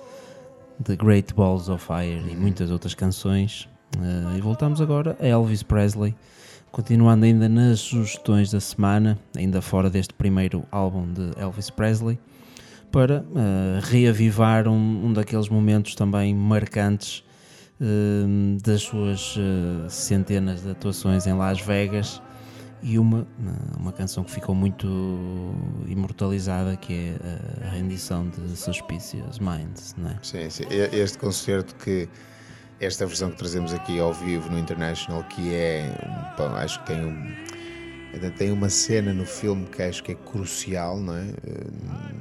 de 0.78 0.94
Great 0.94 1.32
Balls 1.32 1.70
of 1.70 1.82
Fire 1.84 2.30
e 2.30 2.36
muitas 2.36 2.70
outras 2.70 2.92
canções. 2.92 3.66
Eh, 3.96 4.36
e 4.36 4.40
voltamos 4.42 4.82
agora 4.82 5.16
a 5.18 5.26
Elvis 5.26 5.62
Presley, 5.62 6.14
continuando 6.70 7.24
ainda 7.24 7.48
nas 7.48 7.80
sugestões 7.80 8.50
da 8.50 8.60
semana, 8.60 9.18
ainda 9.34 9.62
fora 9.62 9.88
deste 9.88 10.12
primeiro 10.12 10.62
álbum 10.70 11.10
de 11.10 11.32
Elvis 11.40 11.70
Presley, 11.70 12.18
para 12.92 13.24
eh, 13.34 13.80
reavivar 13.82 14.68
um, 14.68 15.06
um 15.06 15.12
daqueles 15.14 15.48
momentos 15.48 15.94
também 15.94 16.34
marcantes 16.34 17.24
eh, 17.80 18.58
das 18.62 18.82
suas 18.82 19.36
centenas 19.88 20.62
de 20.62 20.70
atuações 20.72 21.26
em 21.26 21.32
Las 21.32 21.62
Vegas 21.62 22.20
e 22.82 22.98
uma, 22.98 23.26
uma 23.78 23.92
canção 23.92 24.24
que 24.24 24.30
ficou 24.30 24.54
muito 24.54 24.86
imortalizada 25.86 26.76
que 26.76 26.92
é 26.92 27.66
a 27.66 27.70
rendição 27.70 28.28
de 28.28 28.56
Suspicious 28.56 29.38
Minds, 29.38 29.94
não 29.96 30.10
é? 30.10 30.18
Sim, 30.22 30.48
sim. 30.50 30.64
Este 30.92 31.18
concerto 31.18 31.74
que 31.76 32.08
esta 32.80 33.06
versão 33.06 33.30
que 33.30 33.36
trazemos 33.36 33.72
aqui 33.74 33.98
ao 33.98 34.14
vivo 34.14 34.48
no 34.50 34.58
International, 34.58 35.24
que 35.24 35.52
é, 35.52 35.90
pá, 36.36 36.62
acho 36.62 36.80
que 36.80 36.86
tem 36.86 37.04
um, 37.04 37.34
tem 38.36 38.50
uma 38.52 38.68
cena 38.70 39.12
no 39.12 39.26
filme 39.26 39.66
que 39.66 39.82
acho 39.82 40.02
que 40.02 40.12
é 40.12 40.14
crucial, 40.14 40.98
não 40.98 41.14
é? 41.14 41.28
Eh, 41.46 41.66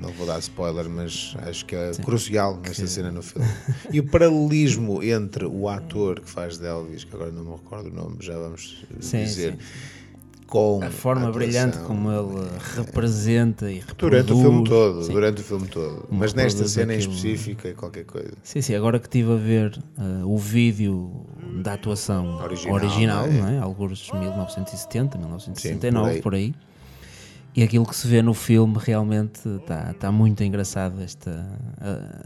Não 0.02 0.10
vou 0.13 0.28
dar 0.28 0.38
spoiler, 0.39 0.89
mas 0.89 1.36
acho 1.43 1.65
que 1.65 1.76
é 1.76 1.91
crucial 2.04 2.60
nesta 2.60 2.86
cena 2.88 3.12
no 3.12 3.22
filme. 3.22 3.48
E 3.91 4.00
o 4.00 4.06
paralelismo 4.10 5.02
entre 5.02 5.46
o 5.46 5.70
ator 5.70 6.20
que 6.20 6.30
faz 6.30 6.58
de 6.58 6.65
Elvis, 6.67 7.04
que 7.04 7.15
agora 7.15 7.32
não 7.32 7.43
me 7.43 7.52
recordo 7.52 7.89
o 7.89 7.93
nome, 7.93 8.17
já 8.20 8.38
vamos 8.38 8.86
Sim, 9.00 9.24
dizer, 9.24 9.54
sim. 9.54 9.60
Com 10.48 10.80
A 10.82 10.90
forma 10.90 11.30
atuação. 11.30 11.34
brilhante 11.34 11.78
como 11.80 12.10
ele 12.12 12.50
representa 12.76 13.70
e 13.72 13.84
Durante 13.98 14.32
o 14.32 14.36
reproduz. 14.36 14.42
filme 14.42 14.64
todo, 14.64 15.04
Sim. 15.04 15.12
durante 15.14 15.42
o 15.42 15.44
filme 15.44 15.68
todo. 15.68 16.06
Uma 16.10 16.20
Mas 16.22 16.34
nesta 16.34 16.64
reproduz 16.64 16.72
cena 16.72 16.94
em 16.94 16.98
é 17.68 17.74
qualquer 17.74 18.06
coisa. 18.06 18.32
Sim, 18.44 18.62
sim, 18.62 18.74
agora 18.76 19.00
que 19.00 19.08
estive 19.08 19.34
a 19.34 19.36
ver 19.36 19.78
eh, 19.98 20.24
o 20.24 20.38
vídeo 20.38 21.26
da 21.62 21.74
atuação 21.74 22.38
Original, 22.38 22.76
original, 22.76 23.26
é? 23.26 23.32
não 23.32 23.48
é? 23.50 23.60
alguns 23.60 24.00
de 24.00 24.16
1970, 24.18 25.18
Sim, 25.18 25.24
1969, 25.24 26.22
por 26.22 26.22
por 26.24 26.36
aí. 26.36 26.54
E 27.56 27.64
aquilo 27.64 27.86
que 27.88 27.96
se 27.96 28.08
vê 28.08 28.22
no 28.22 28.34
filme 28.36 28.78
realmente 28.80 29.42
está 29.50 29.94
tá 29.94 30.12
muito 30.12 30.44
engraçado 30.44 31.02
esta, 31.02 31.44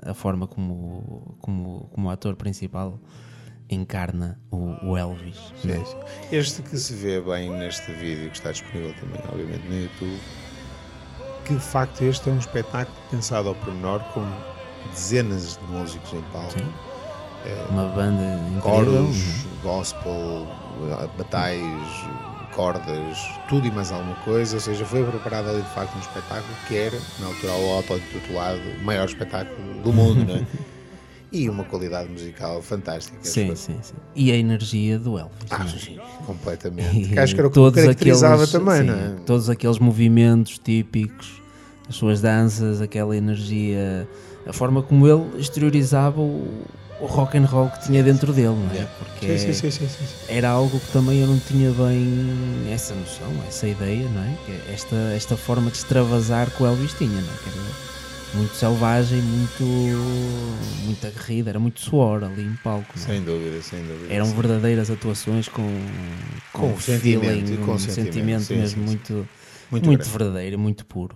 a, 0.06 0.12
a 0.12 0.14
forma 0.14 0.46
como, 0.46 1.36
como, 1.40 1.90
como 1.94 2.08
o 2.08 2.12
ator 2.12 2.36
principal 2.36 3.00
encarna 3.76 4.38
o, 4.52 4.76
o 4.86 4.98
Elvis. 4.98 5.38
é? 5.66 5.78
Sim, 5.78 5.86
sim. 5.86 5.98
Este 6.32 6.62
que 6.62 6.78
se 6.78 6.94
vê 6.94 7.22
bem 7.22 7.50
neste 7.50 7.92
vídeo, 7.94 8.30
que 8.30 8.38
está 8.38 8.52
disponível 8.52 8.94
também, 9.00 9.22
obviamente, 9.32 9.68
no 9.68 9.82
YouTube, 9.82 10.20
que 11.46 11.54
de 11.56 11.60
facto 11.62 12.04
este 12.04 12.30
é 12.30 12.34
um 12.34 12.38
espetáculo 12.40 12.98
pensado 13.10 13.50
ao 13.50 13.56
pormenor 13.56 14.00
com 14.14 14.26
dezenas 14.92 15.58
de 15.58 15.64
músicos 15.72 16.14
em 16.14 16.22
palco, 16.34 16.60
Uma 17.70 17.88
banda 17.90 18.24
incrível. 18.56 18.62
coros, 18.62 19.46
gospel, 19.64 20.48
batais, 21.18 22.06
cordas, 22.56 23.18
tudo 23.48 23.66
e 23.68 23.72
mais 23.72 23.92
alguma 23.92 24.16
coisa, 24.18 24.56
ou 24.56 24.62
seja, 24.62 24.86
foi 24.86 25.04
preparado 25.04 25.50
ali 25.50 25.62
de 25.62 25.70
facto 25.70 25.96
um 25.96 26.00
espetáculo 26.00 26.54
que 26.68 26.76
era, 26.78 27.00
na 27.20 27.28
altura, 27.28 27.54
o 27.54 27.74
auto-intitulado 27.76 28.60
o 28.80 28.84
maior 28.84 29.06
espetáculo 29.06 29.82
do 29.82 29.94
mundo, 29.94 30.26
não 30.26 30.36
é? 30.36 30.46
E 31.32 31.50
uma 31.50 31.64
qualidade 31.64 32.10
musical 32.10 32.62
fantástica. 32.62 33.18
Sim, 33.22 33.56
sim, 33.56 33.78
sim. 33.82 33.94
E 34.16 34.32
a 34.32 34.36
energia 34.36 35.00
do 35.00 35.18
Elvis. 35.18 35.34
Ah, 35.50 35.64
é? 35.64 35.80
sim, 35.80 35.98
completamente. 36.26 36.98
E 36.98 37.08
Que 37.10 37.20
acho 37.20 37.34
que 37.34 37.40
era 37.40 37.48
o 37.48 37.52
que 37.52 37.56
todos 37.56 37.82
caracterizava 37.82 38.44
aqueles- 38.44 38.52
também, 38.52 38.78
sim, 38.82 38.84
não 38.84 38.94
é? 38.96 39.16
Todos 39.26 39.50
aqueles 39.50 39.80
movimentos 39.80 40.58
típicos, 40.60 41.42
as 41.88 41.96
suas 41.96 42.20
danças, 42.22 42.82
aquela 42.82 43.16
energia, 43.16 44.08
a 44.46 44.52
forma 44.52 44.82
como 44.84 45.08
ele 45.08 45.40
exteriorizava 45.40 46.20
o, 46.20 46.66
o 47.00 47.06
rock 47.06 47.38
and 47.38 47.46
roll 47.46 47.70
que 47.70 47.86
tinha 47.86 48.04
dentro 48.04 48.34
dele, 48.34 48.50
não 48.50 48.72
é? 48.76 48.86
Porque 49.00 49.38
Sim, 49.38 49.54
sim, 49.54 49.72
sim, 49.72 49.88
sim, 49.88 49.88
sim. 49.88 50.06
era 50.28 50.50
algo 50.50 50.80
que 50.82 50.92
também 50.92 51.22
eu 51.22 51.28
não 51.28 51.40
tinha 51.40 51.72
bem 51.72 52.70
essa 52.74 52.94
noção, 52.94 53.32
essa 53.48 53.68
ideia, 53.68 54.06
não 54.10 54.22
é? 54.22 54.36
É 54.70 54.74
Esta, 54.74 54.96
esta 55.16 55.38
forma 55.38 55.72
de 55.72 55.78
extravasar 55.78 56.50
que 56.52 56.62
o 56.62 56.66
Elvis 56.66 56.92
tinha, 56.94 57.10
não 57.10 57.20
é? 57.20 58.01
Muito 58.34 58.56
selvagem, 58.56 59.22
muito, 59.22 59.64
muito 60.86 61.06
aguerrida, 61.06 61.50
era 61.50 61.60
muito 61.60 61.82
suor 61.82 62.24
ali 62.24 62.44
em 62.44 62.56
palco. 62.64 62.94
não 62.96 63.04
é? 63.04 63.08
Sem 63.08 63.22
dúvida, 63.24 63.62
sem 63.62 63.86
dúvida. 63.86 64.14
Eram 64.14 64.26
sim. 64.26 64.36
verdadeiras 64.36 64.90
atuações 64.90 65.50
com, 65.50 65.68
Com 66.54 66.72
com 66.72 66.80
sentimento, 66.80 67.48
feeling, 67.48 67.66
com 67.66 67.74
um 67.74 67.78
sentimento, 67.78 68.06
sentimento 68.06 68.44
sim, 68.44 68.56
mesmo 68.56 68.88
sim, 68.88 68.88
sim. 68.88 68.96
muito, 69.14 69.30
Muito 69.70 69.86
muito, 69.86 70.10
verdadeiro, 70.10 70.58
muito 70.58 70.86
puro. 70.86 71.16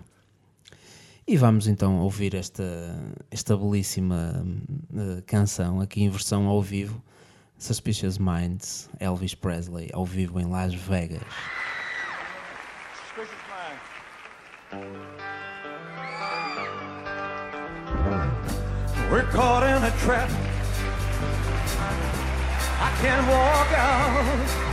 E 1.27 1.37
vamos 1.37 1.67
então 1.67 1.99
ouvir 1.99 2.35
esta, 2.35 2.63
esta 3.31 3.55
belíssima 3.57 4.45
eh, 4.93 5.23
canção 5.25 5.79
aqui 5.81 6.03
em 6.03 6.09
versão 6.09 6.45
ao 6.47 6.61
vivo. 6.61 7.01
Suspicious 7.57 8.17
Minds, 8.17 8.89
Elvis 8.99 9.33
Presley, 9.33 9.89
ao 9.93 10.05
vivo 10.05 10.39
em 10.39 10.45
Las 10.45 10.73
Vegas. 10.73 11.21
We're 19.11 19.23
caught 19.31 19.63
in 19.63 19.83
a 19.83 19.91
trap. 19.99 20.29
I 22.81 22.89
can't 23.01 23.27
walk 23.27 23.71
out 23.77 24.65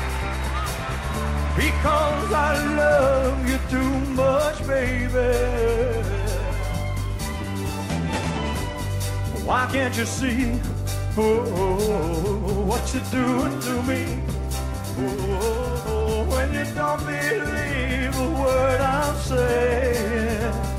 because 1.54 2.32
I 2.32 2.74
love 2.76 3.48
you 3.48 3.58
too 3.68 3.92
much, 4.14 4.66
baby. 4.66 6.12
Why 9.44 9.68
can't 9.70 9.96
you 9.96 10.06
see 10.06 10.58
oh, 11.18 12.64
what 12.66 12.94
you're 12.94 13.04
doing 13.10 13.60
to 13.60 13.82
me? 13.82 14.22
Oh, 14.98 16.24
when 16.30 16.54
you 16.54 16.64
don't 16.74 17.04
believe 17.04 18.18
a 18.18 18.30
word 18.40 18.80
I'm 18.80 19.16
saying. 19.16 20.71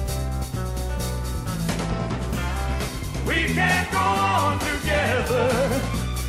We 3.26 3.54
can't 3.54 3.92
go 3.92 4.00
on 4.00 4.60
together 4.60 5.82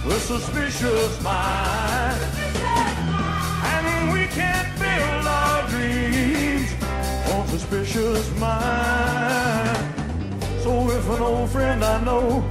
with 0.07 0.23
suspicious 0.23 1.23
minds. 1.23 2.25
And 3.73 4.13
we 4.13 4.27
can't 4.27 4.71
build 4.79 5.27
our 5.27 5.69
dreams 5.69 6.71
on 7.33 7.49
suspicious 7.49 8.31
minds. 8.39 9.81
So 10.63 10.91
if 10.91 11.09
an 11.11 11.21
old 11.21 11.51
friend 11.51 11.85
I 11.85 12.03
know 12.05 12.45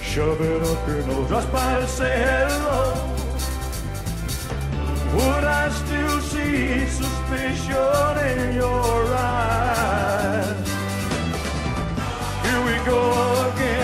shove 0.00 0.40
it 0.40 0.62
up 0.62 0.88
your 0.88 1.06
nose 1.06 1.28
just 1.30 1.52
by 1.52 1.80
to 1.80 1.86
say 1.86 2.18
hello, 2.26 3.12
would 5.14 5.44
I 5.44 5.68
still 5.70 6.20
see 6.20 6.86
suspicion 6.86 8.18
in 8.38 8.54
your 8.56 9.04
eyes? 9.14 10.68
Here 12.42 12.60
we 12.66 12.74
go 12.84 13.00
again. 13.54 13.81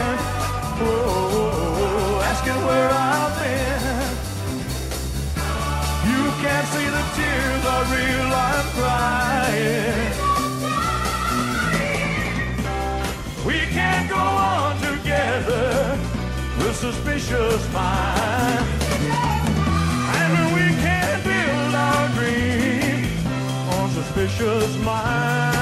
Oh, 0.81 2.21
asking 2.25 2.61
where 2.65 2.91
I've 2.91 3.35
been. 3.43 4.15
You 6.09 6.23
can't 6.43 6.69
see 6.69 6.89
the 6.97 7.05
tears 7.17 7.65
I 7.67 7.79
real 7.95 8.31
I'm 8.49 8.67
crying. 8.79 10.13
We 13.45 13.59
can't 13.75 14.09
go 14.09 14.17
on 14.17 14.77
together 14.81 15.99
with 16.59 16.77
suspicious 16.77 17.63
minds. 17.73 18.85
And 20.21 20.33
we 20.55 20.67
can't 20.85 21.25
build 21.25 21.75
our 21.75 22.09
dreams 22.15 23.27
on 23.75 23.91
suspicious 23.91 24.77
minds. 24.85 25.58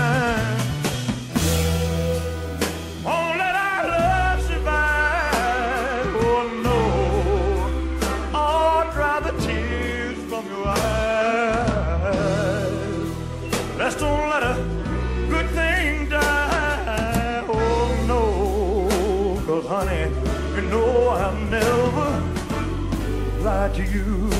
To 23.75 23.83
you. 23.83 24.31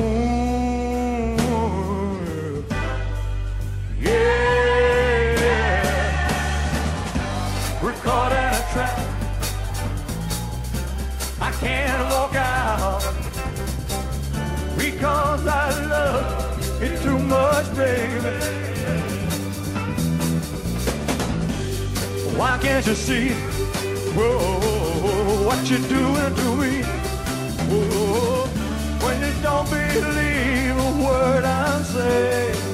Ooh, 0.00 1.36
yeah. 4.00 5.32
We're 7.82 7.92
caught 8.02 8.32
in 8.32 8.38
a 8.38 8.62
trap. 8.72 8.98
I 11.40 11.50
can't 11.60 12.10
walk 12.10 12.34
out 12.34 13.02
because 14.76 15.46
I 15.46 15.70
love 15.86 16.82
it 16.82 17.00
too 17.02 17.18
much, 17.18 17.66
baby. 17.76 18.36
Why 22.36 22.58
can't 22.58 22.86
you 22.86 22.94
see 22.94 23.28
whoa, 24.14 25.46
what 25.46 25.70
you're 25.70 25.88
doing 25.88 26.34
to 26.34 26.56
me? 26.56 27.01
Don't 29.42 29.68
believe 29.68 30.76
a 30.78 31.04
word 31.04 31.44
I 31.44 31.82
say. 31.82 32.71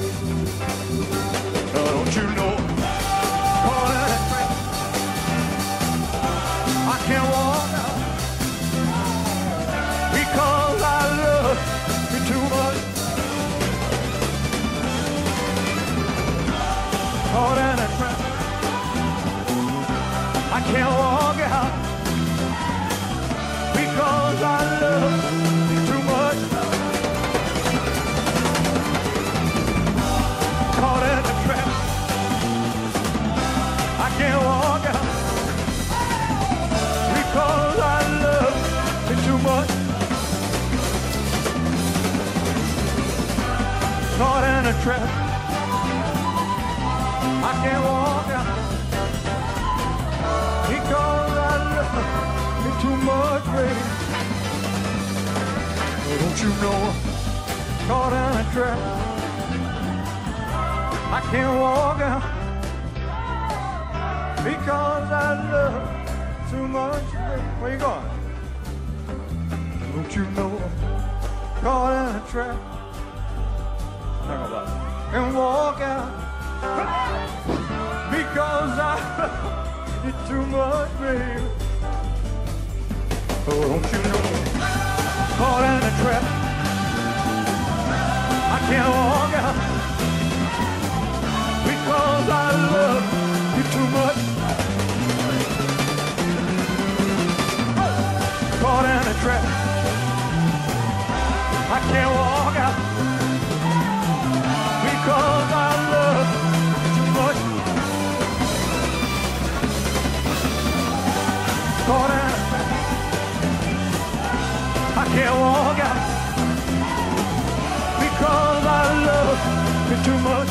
Too 120.09 120.19
much. 120.19 120.49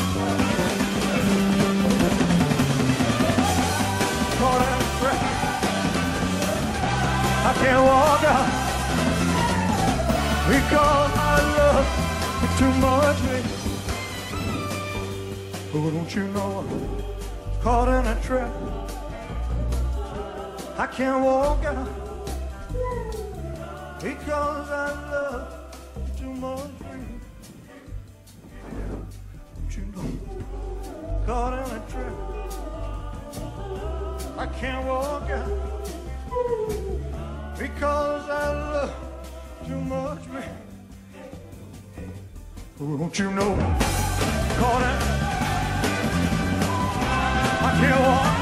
Caught 4.39 4.61
in 4.65 4.79
a 4.79 4.89
trap. 4.99 5.21
I 7.49 7.51
can't 7.61 7.83
walk 7.91 8.23
out 8.35 8.49
because 10.51 11.11
I 11.15 11.39
love 11.59 11.87
you 12.41 12.49
too 12.59 12.73
much. 12.85 13.21
Oh, 15.73 15.87
don't 15.91 16.11
you 16.15 16.25
know 16.35 16.51
I'm 16.59 16.69
caught 17.61 17.89
in 17.97 18.05
a 18.07 18.15
trap? 18.21 18.53
I 20.77 20.87
can't 20.87 21.21
walk 21.23 21.65
out 21.65 21.89
because 24.01 24.69
I 24.69 24.89
love 25.11 25.45
you 25.97 26.11
too 26.17 26.33
much, 26.45 26.78
caught 31.29 31.53
in 31.53 31.59
a 31.59 31.79
trap? 31.91 32.15
I 34.35 34.45
can't 34.59 34.83
walk 34.87 35.29
out 35.29 35.51
because 37.55 38.29
I 38.29 38.47
love 38.73 38.93
too 39.67 39.81
much. 39.81 40.23
Oh, 42.81 42.97
don't 42.97 43.19
you 43.19 43.29
know 43.29 43.55
caught 44.59 44.83
in 44.89 44.95
I 47.67 47.71
can't 47.79 48.01
walk 48.09 48.33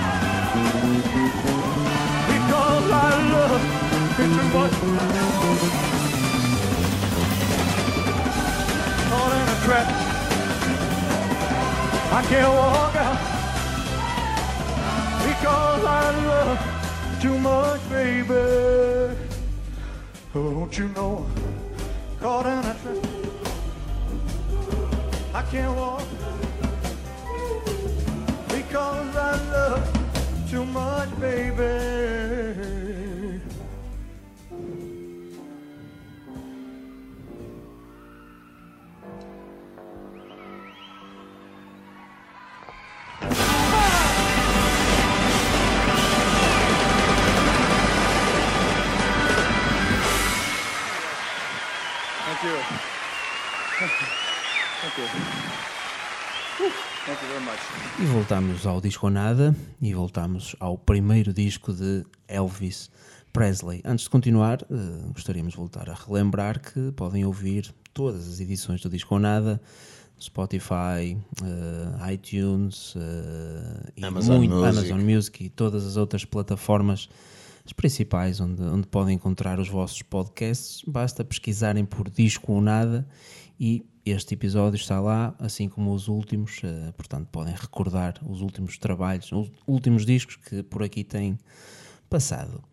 because 2.31 2.87
I 2.89 3.05
love 3.33 3.63
too 4.15 4.31
much. 4.55 4.75
Caught 9.09 9.33
in 9.35 9.45
a 9.49 9.57
trap. 9.65 10.06
I 12.09 12.21
can't 12.23 12.53
walk 12.53 12.95
out 12.95 13.19
because 15.27 15.83
I 15.85 16.25
love 16.25 16.59
too 17.21 17.37
much, 17.37 17.89
baby. 17.89 18.33
Oh, 20.33 20.51
don't 20.51 20.77
you 20.77 20.87
know? 20.89 21.25
Caught 22.19 22.45
in 22.45 22.59
a 22.59 22.75
trap. 22.81 23.05
I 25.33 25.41
can't 25.51 25.75
walk 25.75 26.03
because 28.49 29.15
I 29.15 29.35
love 29.51 30.49
too 30.49 30.65
much, 30.65 31.19
baby. 31.19 32.86
E 57.99 58.05
voltamos 58.05 58.65
ao 58.67 58.79
Disco 58.79 59.09
Nada 59.09 59.55
e 59.81 59.93
voltamos 59.93 60.55
ao 60.59 60.77
primeiro 60.77 61.33
disco 61.33 61.73
de 61.73 62.05
Elvis 62.27 62.91
Presley. 63.33 63.81
Antes 63.83 64.03
de 64.05 64.09
continuar, 64.09 64.61
eh, 64.63 64.65
gostaríamos 65.13 65.53
de 65.53 65.57
voltar 65.57 65.89
a 65.89 65.93
relembrar 65.93 66.59
que 66.59 66.91
podem 66.91 67.25
ouvir 67.25 67.73
todas 67.93 68.27
as 68.27 68.39
edições 68.39 68.81
do 68.81 68.89
Disco 68.89 69.17
Nada, 69.17 69.59
Spotify, 70.19 71.17
eh, 71.43 72.13
iTunes, 72.13 72.93
e 73.95 74.05
Amazon 74.05 74.37
muito- 74.37 74.53
Music. 74.55 74.77
Amazon 74.77 75.01
Music 75.01 75.43
e 75.45 75.49
todas 75.49 75.85
as 75.85 75.97
outras 75.97 76.23
plataformas 76.23 77.09
as 77.65 77.73
principais 77.73 78.39
onde, 78.39 78.61
onde 78.61 78.87
podem 78.87 79.15
encontrar 79.15 79.59
os 79.59 79.67
vossos 79.67 80.01
podcasts. 80.03 80.83
Basta 80.87 81.23
pesquisarem 81.25 81.83
por 81.83 82.09
Disco 82.09 82.53
ou 82.53 82.61
Nada 82.61 83.05
e 83.59 83.83
este 84.09 84.33
episódio 84.33 84.75
está 84.75 84.99
lá, 84.99 85.33
assim 85.39 85.67
como 85.69 85.93
os 85.93 86.07
últimos. 86.07 86.61
eh, 86.63 86.91
portanto, 86.95 87.27
podem 87.31 87.53
recordar 87.53 88.15
os 88.25 88.41
últimos 88.41 88.77
trabalhos, 88.77 89.31
os 89.31 89.51
últimos 89.65 90.05
discos 90.05 90.35
que 90.35 90.63
por 90.63 90.83
aqui 90.83 91.03
têm 91.03 91.37
passado. 92.09 92.63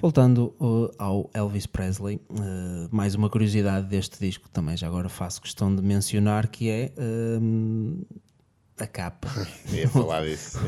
Voltando 0.00 0.54
uh, 0.58 0.90
ao 0.98 1.30
Elvis 1.34 1.66
Presley, 1.66 2.16
uh, 2.30 2.88
mais 2.90 3.14
uma 3.14 3.28
curiosidade 3.28 3.86
deste 3.86 4.18
disco, 4.18 4.48
também 4.48 4.76
já 4.76 4.86
agora 4.86 5.08
faço 5.08 5.40
questão 5.40 5.74
de 5.74 5.82
mencionar, 5.82 6.48
que 6.48 6.68
é 6.68 6.92
um, 6.98 8.00
a 8.78 8.86
capa. 8.86 9.28
Ia 9.70 9.88
falar 9.88 10.24
disso. 10.24 10.58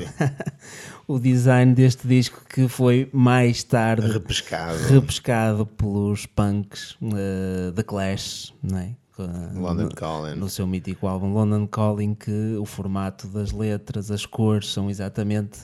o 1.09 1.19
design 1.19 1.75
deste 1.75 2.07
disco 2.07 2.45
que 2.49 2.69
foi 2.69 3.09
mais 3.13 3.65
tarde 3.65 4.07
Repescado. 4.07 4.79
repescado 4.85 5.67
pelos 5.67 6.27
punks 6.27 6.93
uh, 7.03 7.73
The 7.75 7.83
Clash, 7.83 8.55
não 8.63 8.79
é? 8.79 8.95
London 9.23 9.85
no- 9.85 9.95
Calling. 9.95 10.35
No 10.37 10.49
seu 10.49 10.67
mítico 10.67 11.07
álbum 11.07 11.33
London 11.33 11.67
Calling, 11.67 12.15
que 12.15 12.57
o 12.61 12.65
formato 12.65 13.27
das 13.29 13.53
letras, 13.53 14.11
as 14.11 14.27
cores 14.27 14.73
são 14.73 14.91
exatamente 14.91 15.61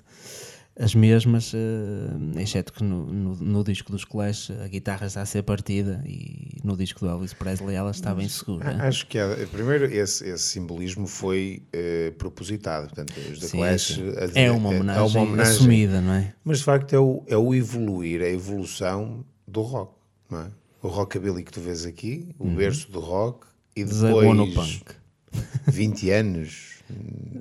as 0.78 0.94
mesmas, 0.94 1.53
eh, 1.55 2.40
exceto 2.40 2.72
que 2.72 2.82
no, 2.82 3.05
no- 3.05 3.36
no 3.36 3.62
disco 3.64 3.92
dos 3.92 4.03
Clash 4.05 4.51
a 4.64 4.66
guitarra 4.68 5.07
está 5.09 5.20
a 5.20 5.26
ser 5.26 5.42
partida 5.42 6.03
e 6.07 6.57
no 6.64 6.74
disco 6.74 7.01
do 7.01 7.09
Elvis 7.11 7.34
Presley 7.34 7.74
ela 7.76 7.90
está 7.90 8.14
bem 8.14 8.26
segura. 8.28 8.76
Acho 8.86 9.07
que 9.07 9.18
há- 9.18 9.36
primeiro 9.53 9.84
esse, 9.84 10.26
esse 10.26 10.42
simbolismo 10.44 11.07
foi 11.07 11.62
eh, 11.72 12.12
propositado. 12.16 12.86
Portanto, 12.86 13.12
os 13.30 13.40
Sim, 13.40 13.59
Clash 13.59 13.82
sim. 13.96 14.11
a- 14.16 14.40
É 14.40 14.51
uma 14.51 14.70
é- 14.72 14.76
é 14.76 14.78
homenagem, 15.03 15.40
assumida, 15.40 16.01
não 16.01 16.14
é? 16.14 16.32
Mas 16.42 16.59
de 16.61 16.64
facto 16.64 16.94
é 16.94 16.98
o, 16.98 17.24
é 17.26 17.36
o 17.36 17.55
evoluir, 17.55 18.22
é 18.22 18.26
a 18.26 18.30
evolução 18.32 19.22
do 19.46 19.61
rock. 19.61 19.92
Não 20.30 20.40
é? 20.40 20.46
O 20.83 20.89
rockabilly 20.89 21.43
que 21.45 21.53
tu 21.53 21.61
vês 21.61 21.85
aqui, 21.85 22.28
o 22.39 22.49
berço 22.49 22.91
do 22.91 23.01
rock, 23.01 23.47
e 23.76 23.83
Uhum. 23.83 23.89
Desagou 23.89 24.35
no 24.35 24.47
depois 24.47 24.76
punk. 24.78 24.95
20 25.68 26.11
anos, 26.11 26.83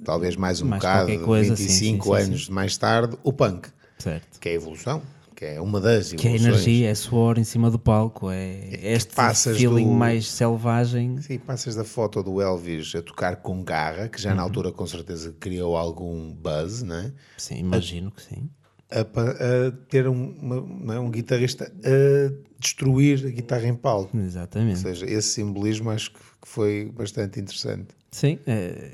talvez 0.05 0.35
mais 0.35 0.61
um 0.61 0.67
Mais 0.67 0.81
bocado, 0.81 1.19
coisa, 1.21 1.55
sim, 1.55 1.67
25 1.67 2.03
sim, 2.03 2.09
sim, 2.11 2.23
anos 2.23 2.49
mais 2.49 2.77
tarde, 2.77 3.17
o 3.23 3.33
punk, 3.33 3.69
Certo. 3.97 4.39
que 4.39 4.49
é 4.49 4.51
a 4.51 4.55
evolução, 4.55 5.01
que 5.35 5.45
é 5.45 5.61
uma 5.61 5.79
das 5.81 6.09
Que 6.11 6.27
é 6.27 6.35
evoluções. 6.35 6.45
energia, 6.65 6.89
é 6.89 6.95
suor 6.95 7.39
em 7.39 7.43
cima 7.43 7.71
do 7.71 7.79
palco, 7.79 8.29
é 8.29 8.69
este 8.93 9.15
passas 9.15 9.57
feeling 9.57 9.85
do- 9.85 9.91
mais 9.93 10.27
selvagem. 10.29 11.19
Sim, 11.21 11.39
passas 11.39 11.73
da 11.75 11.83
foto 11.85 12.21
do 12.21 12.39
Elvis 12.41 12.93
a 12.93 13.01
tocar 13.01 13.37
com 13.37 13.63
garra, 13.63 14.07
que 14.09 14.21
já 14.21 14.35
na 14.35 14.41
altura 14.43 14.71
com 14.71 14.85
certeza 14.85 15.33
criou 15.39 15.75
algum 15.77 16.31
buzz, 16.31 16.83
né? 16.83 17.11
Sim, 17.37 17.55
imagino 17.59 18.11
que 18.11 18.21
sim. 18.21 18.49
A, 18.91 19.01
a 19.01 19.71
ter 19.89 20.07
um, 20.07 20.31
uma- 20.41 20.95
é, 20.95 20.99
um 20.99 21.09
guitarrista 21.11 21.71
a 21.83 22.33
destruir 22.59 23.25
a 23.25 23.29
guitarra 23.29 23.67
em 23.67 23.75
palco. 23.75 24.15
Ou 24.17 24.23
Exatamente. 24.23 24.79
seja, 24.79 25.05
esse 25.05 25.29
simbolismo 25.29 25.89
acho 25.89 26.11
que 26.11 26.19
que 26.41 26.47
foi 26.47 26.89
bastante 26.95 27.37
interessante. 27.37 27.87
Sim, 28.11 28.39
é, 28.47 28.91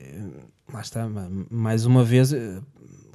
lá 0.74 0.82
está. 0.82 1.08
ma- 1.08 1.30
Mais 1.52 1.86
uma 1.86 2.04
vez, 2.04 2.34
eh, 2.34 2.60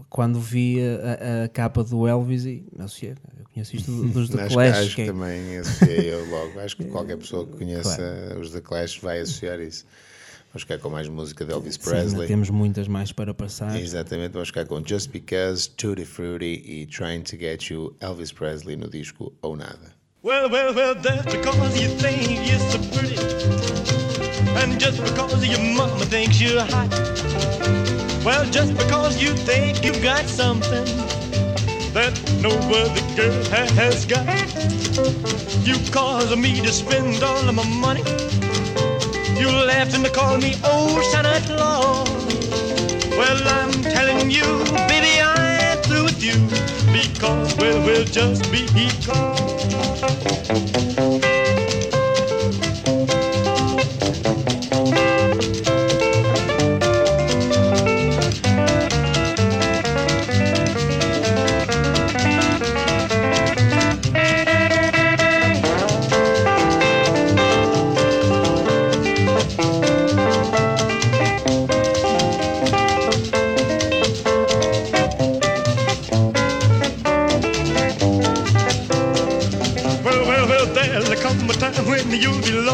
quando 0.08 0.38
vi 0.40 0.78
a, 0.80 1.44
a- 1.44 1.48
capa 1.48 1.82
do 1.82 2.06
Elvis, 2.06 2.44
e 2.44 2.64
associei, 2.78 3.10
eu 3.10 3.44
conheço 3.52 3.74
isto 3.74 3.90
do- 3.90 4.08
dos 4.08 4.28
The 4.30 4.42
acho 4.42 4.54
Clash. 4.54 4.70
que, 4.72 4.78
acho 4.78 4.88
que 4.90 4.94
que 4.94 5.02
é- 5.02 5.06
também 5.06 5.58
associei 5.58 6.12
eu 6.14 6.24
logo. 6.30 6.60
Acho 6.60 6.76
que 6.76 6.84
qualquer 6.90 7.16
pessoa 7.18 7.44
que 7.44 7.56
conheça 7.58 8.36
os 8.40 8.50
The 8.52 8.60
Clash 8.60 8.98
vai 9.00 9.18
associar 9.18 9.58
isso. 9.60 9.84
Vamos 10.52 10.62
ficar 10.62 10.78
com 10.78 10.90
mais 10.90 11.08
música 11.08 11.44
de 11.44 11.52
Elvis 11.52 11.74
sim, 11.74 11.80
Presley. 11.88 12.26
temos 12.26 12.50
muitas 12.50 12.88
mais 12.88 13.12
para 13.12 13.32
passar. 13.32 13.78
Exatamente, 13.80 14.32
vamos 14.32 14.48
ficar 14.48 14.66
com 14.66 14.82
Just 14.84 15.10
Because, 15.10 15.70
Tutti 15.70 16.04
Frutti 16.04 16.60
e 16.66 16.86
Trying 16.86 17.22
to 17.22 17.36
Get 17.36 17.70
You, 17.70 17.94
Elvis 18.00 18.32
Presley 18.32 18.74
no 18.74 18.88
disco 18.88 19.32
Ou 19.42 19.54
Nada. 19.56 19.94
Well, 20.24 20.50
well, 20.50 20.74
well, 20.74 20.94
that's 20.96 21.24
because 21.24 21.80
you 21.80 21.88
think 21.88 22.46
you're 22.50 22.58
so 22.58 22.78
pretty. 22.90 23.16
And 24.56 24.78
just 24.80 25.00
because 25.04 25.46
your 25.46 25.60
mama 25.60 26.04
thinks 26.06 26.40
you're 26.40 26.60
hot. 26.60 26.90
Well, 28.24 28.44
just 28.50 28.76
because 28.76 29.22
you 29.22 29.32
think 29.34 29.84
you've 29.84 30.02
got 30.02 30.26
something 30.26 30.84
that 31.94 32.12
no 32.42 32.50
other 32.50 33.00
girl 33.14 33.44
ha- 33.50 33.72
has 33.76 34.04
got. 34.04 34.26
You 35.64 35.76
cause 35.92 36.36
me 36.36 36.60
to 36.60 36.72
spend 36.72 37.22
all 37.22 37.48
of 37.48 37.54
my 37.54 37.64
money. 37.80 38.02
You 39.40 39.48
laughed 39.48 39.94
and 39.94 40.04
call 40.12 40.36
me 40.36 40.54
old 40.62 41.02
Santa 41.06 41.40
Claus. 41.46 42.10
Well, 43.16 43.48
I'm 43.48 43.72
telling 43.82 44.30
you, 44.30 44.44
baby, 44.86 45.22
I'm 45.22 45.78
through 45.84 46.04
with 46.04 46.22
you. 46.22 46.36
Because, 46.92 47.56
well, 47.56 47.80
we'll 47.86 48.04
just 48.04 48.52
be 48.52 48.66
because. 48.74 49.30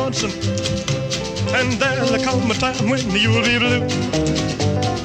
Lonesome. 0.06 0.30
And 1.58 1.72
there'll 1.80 2.22
come 2.22 2.48
a 2.48 2.54
time 2.54 2.88
when 2.88 3.00
you'll 3.10 3.42
be 3.42 3.58
blue. 3.58 3.80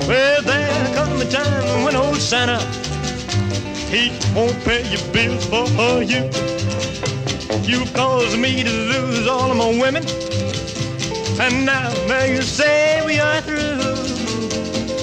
Well, 0.07 0.41
there'll 0.43 0.93
come 0.93 1.19
a 1.19 1.25
time 1.25 1.83
when 1.83 1.95
old 1.95 2.17
Santa, 2.17 2.59
he 3.89 4.11
won't 4.35 4.57
pay 4.63 4.83
your 4.93 5.01
bills 5.11 5.43
for 5.45 6.03
you. 6.03 6.21
You 7.63 7.83
caused 7.93 8.37
me 8.37 8.63
to 8.63 8.69
lose 8.69 9.27
all 9.27 9.49
of 9.49 9.57
my 9.57 9.69
women. 9.81 10.03
And 11.39 11.65
now, 11.65 11.91
now 12.07 12.23
you 12.25 12.43
say 12.43 13.03
we 13.03 13.19
are 13.19 13.41
through. 13.41 13.79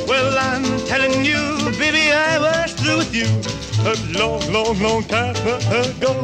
Well, 0.07 0.39
I'm 0.39 0.65
telling 0.87 1.25
you, 1.25 1.43
baby, 1.77 2.13
I 2.13 2.39
was 2.39 2.73
through 2.75 2.99
with 2.99 3.13
you 3.13 3.29
a 3.91 3.95
long, 4.17 4.41
long, 4.53 4.79
long 4.79 5.03
time 5.05 5.35
ago. 5.83 6.15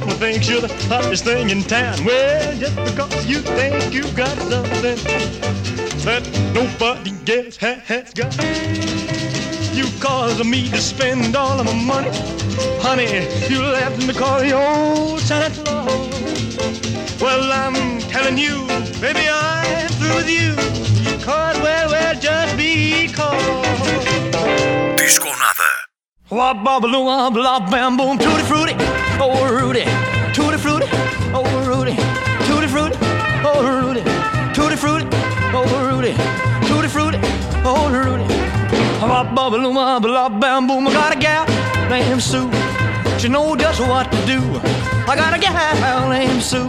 Your 0.00 0.10
thinks 0.16 0.48
you're 0.48 0.60
the 0.60 0.68
hottest 0.88 1.24
thing 1.24 1.50
in 1.50 1.62
town. 1.62 2.04
Well, 2.04 2.56
just 2.58 2.76
because 2.76 3.26
you 3.26 3.40
think 3.40 3.92
you 3.92 4.04
got 4.12 4.36
something 4.38 4.98
that 6.04 6.22
nobody 6.54 7.12
else 7.32 7.56
ha- 7.56 7.80
has 7.84 8.12
got. 8.14 8.34
You 9.74 9.86
cause 10.00 10.42
me 10.44 10.68
to 10.70 10.78
spend 10.78 11.36
all 11.36 11.60
of 11.60 11.66
my 11.66 11.74
money. 11.74 12.10
Honey, 12.80 13.28
you 13.48 13.62
left 13.62 13.98
me 13.98 14.12
to 14.12 14.18
call 14.18 14.42
your 14.42 14.60
old 14.60 15.20
Santa 15.20 15.50
Claus. 15.62 17.20
Well, 17.20 17.52
I'm 17.52 18.00
telling 18.10 18.38
you, 18.38 18.66
baby, 19.00 19.28
I'm 19.28 19.88
through 19.98 20.16
with 20.16 20.30
you. 20.30 20.50
You 21.04 21.18
cause, 21.24 21.58
well, 21.58 21.90
well, 21.90 22.14
just 22.14 22.56
because. 22.56 23.78
Disco 24.96 25.26
nada. 25.26 25.70
Wop 26.30 26.56
bobbaloo 26.58 27.04
wop 27.06 27.34
lop 27.34 27.70
bam 27.70 27.96
boom 27.96 28.18
tutti 28.18 28.42
frutti 28.42 28.97
oh 29.20 29.52
Rudy 29.52 29.84
tutti 30.32 30.58
frutti 30.58 30.86
oh 31.32 31.44
Rudy 31.64 31.94
tutti 32.46 32.66
frutti 32.66 32.98
oh 33.44 33.62
Rudy 33.62 34.02
tutti 34.52 34.76
frutti 34.76 35.06
oh 35.52 35.88
Rudy 35.88 36.14
tutti 36.66 36.88
frutti 36.88 37.18
oh 37.64 37.88
Rudy 37.90 38.24
Wop 39.00 39.28
bobbaloo 39.34 39.72
wop 39.72 40.04
lop 40.04 40.40
bam 40.40 40.66
boom. 40.66 40.88
I 40.88 40.92
got 40.92 41.16
a 41.16 41.18
gal 41.18 41.46
named 41.88 42.20
Sue. 42.20 42.50
She 43.18 43.28
know 43.28 43.54
just 43.56 43.80
what 43.80 44.10
to 44.10 44.26
do. 44.26 44.40
I 45.06 45.14
got 45.16 45.32
a 45.34 45.38
gal 45.38 46.08
named 46.10 46.42
Sue. 46.42 46.68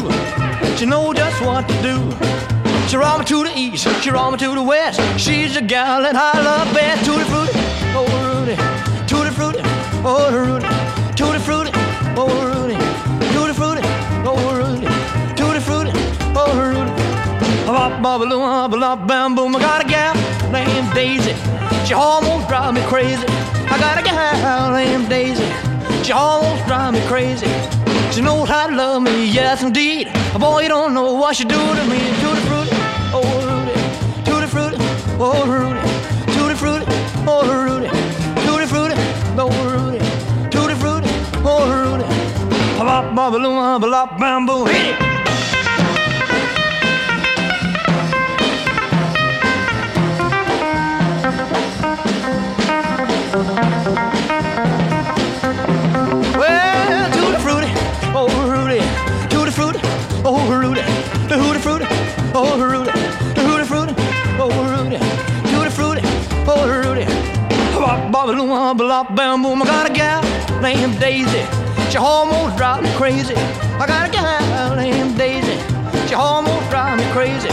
She 0.77 0.85
know 0.85 1.11
just 1.11 1.41
what 1.41 1.67
to 1.67 1.81
do. 1.81 1.97
She 2.87 2.97
roll 2.97 3.17
me 3.19 3.25
to 3.25 3.43
the 3.43 3.51
east, 3.57 3.87
she 4.01 4.11
roll 4.11 4.31
me 4.31 4.37
to 4.37 4.53
the 4.53 4.61
west. 4.63 5.01
She's 5.19 5.57
a 5.57 5.61
gal 5.61 6.03
that 6.03 6.15
I 6.15 6.39
love 6.41 6.73
best. 6.73 7.03
Tutti 7.03 7.23
frutti, 7.25 7.51
oh 7.97 8.05
Rudy, 8.29 8.55
tutti 9.07 9.31
frutti, 9.31 9.61
oh 10.05 10.29
Rudy, 10.31 10.65
oh 12.19 12.27
Rudy, 12.27 12.75
tutti 13.33 13.53
frutti, 13.53 13.81
oh 14.25 14.35
Rudy, 14.59 14.85
tutti 15.35 15.59
frutti, 15.59 15.91
oh 16.35 16.51
Rudy. 16.59 16.91
Bop 17.65 18.01
bop 18.01 18.27
bop 18.27 18.71
bop 18.71 19.07
bam 19.07 19.35
boom. 19.35 19.55
I 19.55 19.59
got 19.59 19.85
a 19.85 19.87
gal 19.87 20.13
named 20.51 20.93
Daisy. 20.93 21.33
She 21.85 21.93
almost 21.93 22.47
drive 22.49 22.73
me 22.73 22.81
crazy. 22.81 23.25
I 23.71 23.77
got 23.79 23.99
a 23.99 24.03
gal 24.03 24.71
named 24.71 25.07
Daisy. 25.07 25.45
She 26.03 26.11
almost 26.11 26.65
drive 26.67 26.93
me 26.93 27.01
crazy. 27.07 27.47
She 28.11 28.21
knows 28.21 28.49
how 28.49 28.67
to 28.67 28.75
love 28.75 29.03
me, 29.03 29.31
yes 29.31 29.63
indeed. 29.63 30.11
Boy, 30.39 30.63
you 30.63 30.69
don't 30.69 30.93
know 30.93 31.13
what 31.13 31.35
she 31.35 31.45
do 31.45 31.55
to 31.55 31.83
me. 31.85 31.99
Tutti 32.21 32.41
frutti, 32.49 32.75
oh 33.13 33.23
Rudy, 33.47 33.73
tutti 34.25 34.47
frutti, 34.47 34.77
oh 35.19 35.45
Rudy, 35.45 35.81
tutti 36.33 36.55
frutti, 36.55 36.85
oh 37.27 37.45
Rudy, 37.47 37.87
Bop 42.99 43.15
bop 43.15 43.31
bop 43.31 43.81
bop 43.81 44.19
bam 44.19 44.45
boom. 44.45 44.67
Hit 44.67 44.87
it. 44.87 44.99
Well, 56.35 57.09
tutti 57.11 57.39
frutti, 57.41 57.71
oh 58.13 58.27
Rudy, 58.49 58.81
tutti 59.29 59.51
frutti, 59.51 59.79
oh 60.23 60.51
Rudy, 60.51 60.81
tutti 61.29 61.59
frutti, 61.59 61.85
oh 62.33 62.57
Rudy, 62.57 62.68
Bop 68.37 68.77
bop 68.77 69.15
bam 69.15 69.41
boom. 69.41 69.61
I 69.63 69.65
got 69.65 69.89
a 69.89 69.93
gal 69.93 70.21
named 70.61 70.99
Daisy. 70.99 71.43
She 71.89 71.97
almost 71.97 72.57
drives 72.57 72.83
me 72.83 72.93
crazy. 72.95 73.33
I 73.35 73.87
got 73.87 74.07
a 74.07 74.11
gal 74.11 74.75
named 74.75 75.17
Daisy. 75.17 75.57
She 76.07 76.13
almost 76.13 76.69
drives 76.69 77.01
me 77.01 77.11
crazy. 77.11 77.49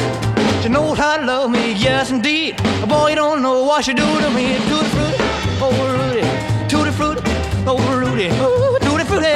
She 0.63 0.69
knows 0.69 0.99
how 0.99 1.17
to 1.17 1.25
love 1.25 1.51
me, 1.51 1.73
yes 1.73 2.11
indeed. 2.11 2.57
Boy, 2.89 3.11
you 3.11 3.17
don't 3.17 3.41
know 3.41 3.63
what 3.63 3.85
she 3.87 3.95
do 3.95 4.05
to 4.05 4.31
me. 4.31 4.59
Tutti 4.69 4.89
frutti, 4.93 5.23
oh 5.63 5.73
Rudy, 5.97 6.23
tutti 6.69 6.91
frutti, 6.91 7.23
oh 7.67 7.79
Rudy, 7.99 8.29
oh 8.33 8.77
tutti 8.83 9.05
frutti, 9.05 9.27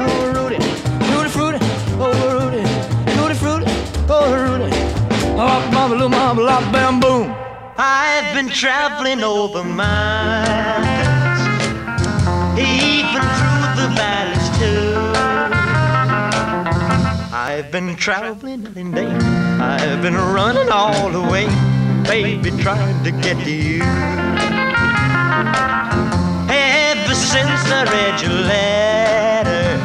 oh 0.00 0.32
Rudy, 0.32 0.58
tutti 1.10 1.28
frutti, 1.28 1.58
oh 1.98 2.12
Rudy, 2.38 2.62
tutti 3.16 3.34
frutti, 3.34 3.70
oh 4.08 4.32
Rudy. 4.32 4.70
Bop 5.36 5.62
bop 5.72 5.90
bop 5.90 6.10
bop 6.10 6.36
bop 6.36 6.72
bam 6.72 7.00
boom. 7.00 7.34
I've 7.78 8.34
been 8.34 8.48
traveling 8.48 9.22
over 9.22 9.62
miles, 9.62 10.75
even 12.58 13.22
through 13.38 13.66
the 13.80 13.88
valleys 13.96 14.48
too. 14.58 14.94
I've 17.34 17.70
been 17.70 17.96
traveling 17.96 18.66
and 18.76 18.94
day. 18.94 19.06
I've 19.06 20.02
been 20.02 20.14
running 20.16 20.70
all 20.70 21.10
the 21.10 21.22
way, 21.22 21.46
baby, 22.04 22.50
trying 22.62 23.02
to 23.04 23.10
get 23.10 23.36
to 23.44 23.50
you. 23.50 23.82
Ever 26.48 27.14
since 27.14 27.62
I 27.78 27.84
read 27.94 28.20
your 28.20 28.32
letter, 28.54 29.78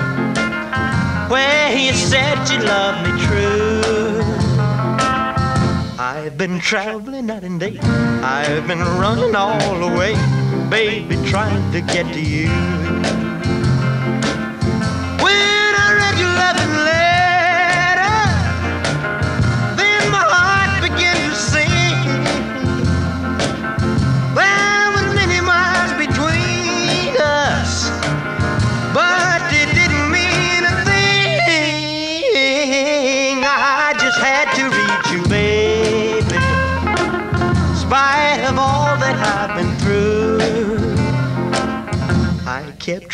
where 1.30 1.78
you 1.78 1.94
said 1.94 2.38
you 2.50 2.60
loved 2.60 3.02
me 3.06 3.12
true. 3.26 3.82
I've 6.00 6.38
been 6.38 6.60
traveling 6.60 7.28
night 7.28 7.44
and 7.44 7.60
day. 7.60 7.78
I've 7.80 8.68
been 8.68 8.80
running 8.80 9.36
all 9.36 9.80
the 9.80 9.88
way, 9.98 10.14
baby, 10.70 11.18
trying 11.30 11.72
to 11.72 11.82
get 11.82 12.12
to 12.14 12.22
you. 12.22 13.21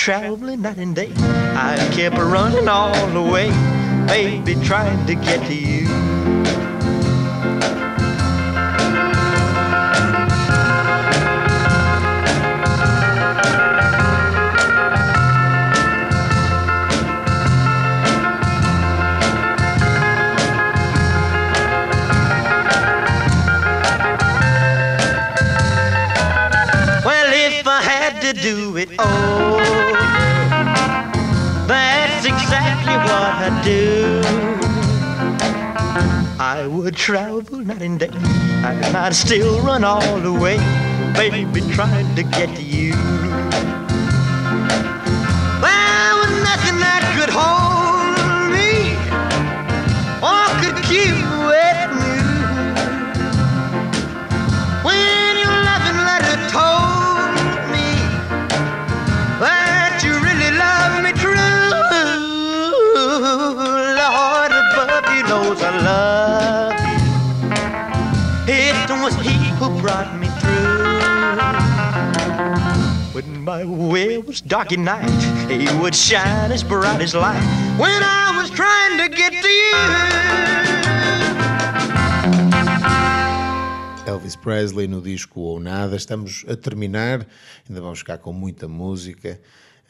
Traveling 0.08 0.62
night 0.62 0.78
and 0.78 0.96
day. 0.96 1.12
I 1.18 1.76
kept 1.92 2.16
running 2.16 2.70
all 2.70 3.08
the 3.08 3.22
way, 3.22 3.50
baby, 4.08 4.56
trying 4.64 5.06
to 5.06 5.16
get 5.16 5.46
to 5.48 5.54
you. 5.54 5.87
I 36.68 36.70
would 36.70 36.98
travel 36.98 37.60
night 37.60 37.82
and 37.82 37.98
day, 37.98 38.10
and 38.12 38.98
I'd 38.98 39.16
still 39.16 39.62
run 39.62 39.86
all 39.86 40.20
the 40.20 40.34
way, 40.34 40.58
baby, 41.14 41.62
trying 41.74 42.14
to 42.18 42.24
get 42.24 42.60
you. 42.60 42.67
My 73.68 73.76
way 73.92 74.18
was 74.18 74.40
dark 74.40 74.72
at 74.72 74.80
night, 74.80 75.10
He 75.52 75.68
would 75.78 75.94
shine 75.94 76.54
as 76.54 76.64
bright 76.64 77.02
as 77.02 77.14
light. 77.14 77.44
When 77.78 78.02
I 78.02 78.34
was 78.40 78.50
trying 78.50 78.98
to 78.98 79.10
get 79.14 79.34
to 79.44 79.50
you. 79.50 79.74
Elvis 84.06 84.38
Presley 84.38 84.88
no 84.88 85.02
disco 85.02 85.42
ou 85.42 85.60
nada. 85.60 85.98
Estamos 85.98 86.46
a 86.48 86.56
terminar, 86.56 87.28
ainda 87.68 87.82
vamos 87.82 88.00
ficar 88.00 88.20
com 88.20 88.32
muita 88.32 88.70
música. 88.70 89.38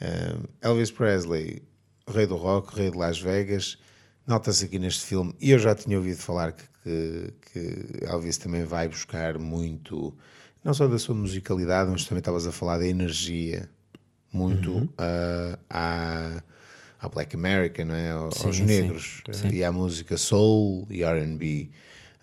Uh, 0.02 0.48
Elvis 0.60 0.90
Presley, 0.90 1.62
rei 2.08 2.26
do 2.26 2.34
rock, 2.34 2.74
rei 2.76 2.90
de 2.90 2.98
Las 2.98 3.20
Vegas. 3.20 3.78
Nota-se 4.26 4.64
aqui 4.64 4.80
neste 4.80 5.06
filme, 5.06 5.32
e 5.40 5.52
eu 5.52 5.58
já 5.58 5.72
tinha 5.76 5.96
ouvido 5.96 6.18
falar 6.18 6.52
que, 6.52 6.64
que, 6.82 7.32
que, 7.52 8.04
Elvis 8.04 8.38
também 8.38 8.64
vai 8.64 8.88
buscar 8.88 9.38
muito, 9.38 10.12
não 10.64 10.74
só 10.74 10.86
da 10.86 10.98
sua 10.98 11.14
musicalidade, 11.14 11.90
mas 11.90 12.04
também 12.04 12.18
estavas 12.20 12.46
a 12.46 12.52
falar 12.52 12.78
da 12.78 12.86
energia, 12.86 13.68
muito 14.32 14.70
Uhum. 14.72 14.84
uh, 14.84 15.58
à, 15.70 16.42
à 17.00 17.08
Black 17.08 17.34
America, 17.34 17.84
não 17.84 17.94
é? 17.94 18.10
aos 18.10 18.34
Sim, 18.56 18.64
negros, 18.64 19.22
sim. 19.32 19.48
e 19.48 19.64
à 19.64 19.72
música 19.72 20.16
soul 20.16 20.86
e 20.90 21.02
RB. 21.04 21.70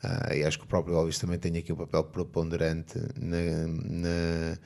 Ah, 0.03 0.35
e 0.35 0.43
acho 0.43 0.59
que 0.59 0.65
o 0.65 0.67
próprio 0.67 0.95
Elvis 0.95 1.17
também 1.17 1.39
tem 1.39 1.57
aqui 1.57 1.73
um 1.73 1.75
papel 1.75 2.03
preponderante 2.03 2.99
na, 3.19 3.65
na, 3.67 4.57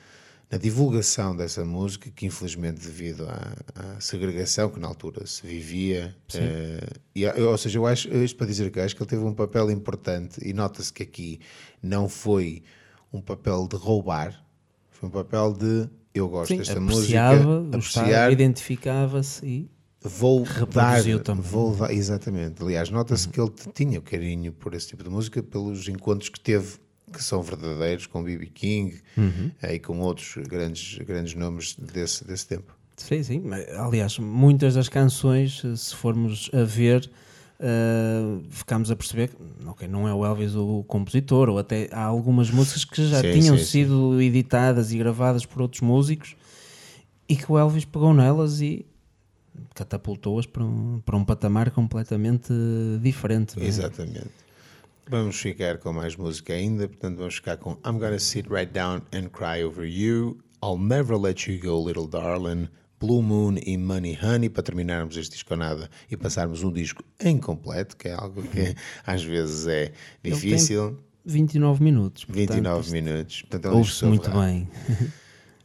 na 0.50 0.58
divulgação 0.58 1.34
dessa 1.34 1.64
música, 1.64 2.10
que 2.10 2.26
infelizmente 2.26 2.78
devido 2.80 3.26
à, 3.26 3.54
à 3.74 4.00
segregação 4.00 4.68
que 4.68 4.78
na 4.78 4.86
altura 4.86 5.26
se 5.26 5.46
vivia, 5.46 6.14
eh, 6.34 6.86
e, 7.14 7.26
ou 7.26 7.56
seja, 7.56 7.78
eu 7.78 7.86
acho, 7.86 8.08
isto 8.08 8.36
para 8.36 8.46
dizer 8.48 8.70
que 8.70 8.80
acho 8.80 8.94
que 8.94 9.02
ele 9.02 9.08
teve 9.08 9.22
um 9.22 9.32
papel 9.32 9.70
importante 9.70 10.46
e 10.46 10.52
nota-se 10.52 10.92
que 10.92 11.04
aqui 11.04 11.40
não 11.82 12.06
foi 12.06 12.62
um 13.12 13.20
papel 13.20 13.66
de 13.68 13.76
roubar, 13.76 14.44
foi 14.90 15.08
um 15.08 15.12
papel 15.12 15.52
de 15.52 15.88
eu 16.14 16.28
gosto 16.28 16.48
Sim, 16.48 16.58
desta 16.58 16.80
música, 16.80 17.30
apreciava, 17.72 18.32
identificava-se 18.32 19.46
e 19.46 19.70
vou 20.02 20.44
dar, 20.72 21.02
também. 21.22 21.42
vou 21.42 21.74
dar, 21.74 21.92
exatamente. 21.92 22.62
Aliás, 22.62 22.90
nota-se 22.90 23.28
que 23.28 23.40
ele 23.40 23.52
tinha 23.74 24.00
carinho 24.00 24.52
por 24.52 24.74
esse 24.74 24.88
tipo 24.88 25.04
de 25.04 25.10
música 25.10 25.42
pelos 25.42 25.86
encontros 25.88 26.28
que 26.28 26.40
teve, 26.40 26.78
que 27.12 27.22
são 27.22 27.42
verdadeiros, 27.42 28.06
com 28.06 28.22
B.B. 28.22 28.46
King 28.46 29.00
eh, 29.62 29.74
e 29.74 29.78
com 29.78 30.00
outros 30.00 30.36
grandes, 30.48 30.98
grandes 30.98 31.34
nomes 31.34 31.76
desse, 31.76 32.24
desse 32.24 32.46
tempo. 32.46 32.74
Sim, 32.96 33.22
sim. 33.22 33.42
Aliás, 33.78 34.18
muitas 34.18 34.74
das 34.74 34.88
canções, 34.88 35.62
se 35.76 35.94
formos 35.94 36.50
a 36.52 36.64
ver, 36.64 37.10
uh, 37.60 38.42
ficamos 38.50 38.90
a 38.90 38.96
perceber 38.96 39.28
que 39.28 39.36
ok, 39.66 39.86
não 39.86 40.08
é 40.08 40.14
o 40.14 40.24
Elvis 40.24 40.54
o 40.54 40.84
compositor, 40.88 41.48
ou 41.48 41.58
até 41.58 41.88
há 41.92 42.02
algumas 42.02 42.50
músicas 42.50 42.84
que 42.84 43.06
já 43.06 43.20
Sim, 43.20 43.32
tinham 43.32 43.56
sim, 43.58 43.64
sim. 43.64 43.70
sido 43.70 44.20
editadas 44.20 44.92
e 44.92 44.98
gravadas 44.98 45.44
por 45.44 45.62
outros 45.62 45.82
músicos 45.82 46.34
e 47.28 47.36
que 47.36 47.50
o 47.50 47.58
Elvis 47.58 47.84
pegou 47.84 48.12
nelas 48.12 48.60
e 48.60 48.84
catapultou-as 49.74 50.46
para 50.46 50.64
um, 50.64 51.00
para 51.04 51.16
um 51.16 51.24
patamar 51.24 51.70
completamente 51.70 52.52
diferente. 53.02 53.60
é? 53.60 53.66
Exatamente. 53.66 54.30
Vamos 55.08 55.36
ficar 55.36 55.78
com 55.78 55.92
mais 55.92 56.16
música 56.16 56.52
ainda, 56.52 56.88
portanto 56.88 57.18
vamos 57.18 57.34
ficar 57.34 57.56
com 57.56 57.72
I'm 57.84 57.98
Gonna 57.98 58.18
Sit 58.18 58.46
Right 58.48 58.72
Down 58.72 59.02
and 59.12 59.28
Cry 59.30 59.64
Over 59.64 59.84
You, 59.84 60.38
I'll 60.62 60.78
Never 60.78 61.18
Let 61.18 61.48
You 61.48 61.60
Go 61.60 61.84
Little 61.84 62.06
Darling, 62.06 62.68
Blue 63.00 63.22
Moon 63.22 63.56
e 63.64 63.78
Money 63.78 64.18
Honey, 64.22 64.50
para 64.50 64.62
terminarmos 64.62 65.16
este 65.16 65.32
disco 65.32 65.56
nada 65.56 65.88
e 66.10 66.16
passarmos 66.16 66.62
um 66.62 66.70
disco 66.70 67.02
incompleto, 67.24 67.96
que 67.96 68.08
é 68.08 68.12
algo 68.12 68.42
que 68.42 68.74
às 69.06 69.24
vezes 69.24 69.66
é 69.66 69.92
difícil. 70.22 70.98
29 71.24 71.82
minutos. 71.82 72.24
portanto, 72.24 72.48
29 72.48 72.80
isto 72.80 72.92
minutos. 72.92 73.42
Portanto, 73.42 73.64
é 73.64 73.70
um 73.70 73.78
Ouve-se 73.78 74.04
muito 74.04 74.30
bem. 74.30 74.68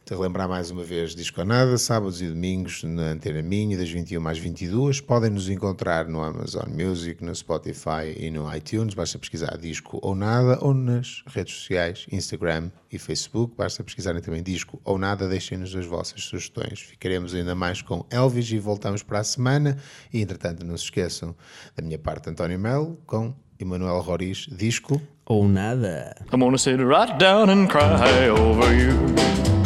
Te 0.06 0.14
relembrar 0.14 0.48
mais 0.48 0.70
uma 0.70 0.84
vez, 0.84 1.16
Disco 1.16 1.40
a 1.40 1.44
Nada, 1.44 1.76
sábados 1.76 2.22
e 2.22 2.28
domingos 2.28 2.84
na 2.84 3.10
Antena 3.10 3.42
Minha, 3.42 3.76
das 3.76 3.90
21 3.90 4.28
às 4.28 4.38
22. 4.38 5.00
Podem 5.00 5.30
nos 5.30 5.48
encontrar 5.48 6.06
no 6.06 6.22
Amazon 6.22 6.68
Music, 6.68 7.24
no 7.24 7.34
Spotify 7.34 8.14
e 8.16 8.30
no 8.30 8.46
iTunes. 8.54 8.94
Basta 8.94 9.18
pesquisar 9.18 9.58
Disco 9.58 9.98
ou 10.00 10.14
Nada 10.14 10.60
ou 10.60 10.72
nas 10.72 11.24
redes 11.26 11.56
sociais, 11.56 12.06
Instagram 12.12 12.70
e 12.88 13.00
Facebook. 13.00 13.56
Basta 13.56 13.82
pesquisarem 13.82 14.22
também 14.22 14.44
Disco 14.44 14.80
ou 14.84 14.96
Nada. 14.96 15.28
Deixem-nos 15.28 15.74
as 15.74 15.86
vossas 15.86 16.22
sugestões. 16.22 16.78
Ficaremos 16.78 17.34
ainda 17.34 17.56
mais 17.56 17.82
com 17.82 18.06
Elvis 18.08 18.48
e 18.52 18.60
voltamos 18.60 19.02
para 19.02 19.18
a 19.18 19.24
semana. 19.24 19.76
E 20.12 20.22
entretanto, 20.22 20.64
não 20.64 20.76
se 20.76 20.84
esqueçam 20.84 21.34
da 21.74 21.82
minha 21.82 21.98
parte, 21.98 22.30
António 22.30 22.60
Melo, 22.60 22.96
com 23.08 23.34
Emanuel 23.58 24.00
Roriz, 24.02 24.46
Disco. 24.52 25.02
Ou 25.24 25.48
nada. 25.48 26.14
I'm 26.32 26.38
gonna 26.38 26.56
sit 26.56 26.76
right 26.76 27.18
down 27.18 27.50
and 27.50 27.66
cry 27.66 28.30
over 28.30 28.72
you. 28.72 29.65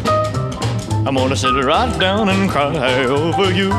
I'm 1.06 1.14
gonna 1.16 1.34
sit 1.34 1.54
right 1.64 1.98
down 1.98 2.28
and 2.28 2.48
cry 2.48 3.04
over 3.04 3.50
you. 3.52 3.72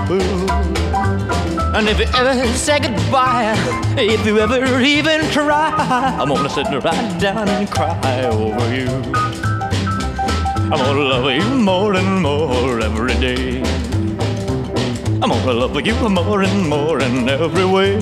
And 1.74 1.88
if 1.88 2.00
you 2.00 2.08
ever 2.16 2.48
say 2.48 2.80
goodbye, 2.80 3.56
if 3.98 4.26
you 4.26 4.40
ever 4.40 4.82
even 4.82 5.22
try, 5.30 5.72
I'm 6.20 6.30
gonna 6.30 6.50
sit 6.50 6.68
right 6.84 7.20
down 7.22 7.48
and 7.48 7.70
cry 7.70 8.26
over 8.26 8.76
you. 8.76 8.90
I'm 10.72 10.80
gonna 10.80 11.00
love 11.00 11.32
you 11.32 11.44
more 11.58 11.94
and 11.94 12.22
more 12.22 12.82
every 12.82 13.14
day. 13.14 13.62
I'm 15.22 15.30
gonna 15.30 15.54
love 15.54 15.80
you 15.86 16.10
more 16.10 16.42
and 16.42 16.68
more 16.68 17.02
in 17.02 17.30
every 17.30 17.66
way. 17.66 17.98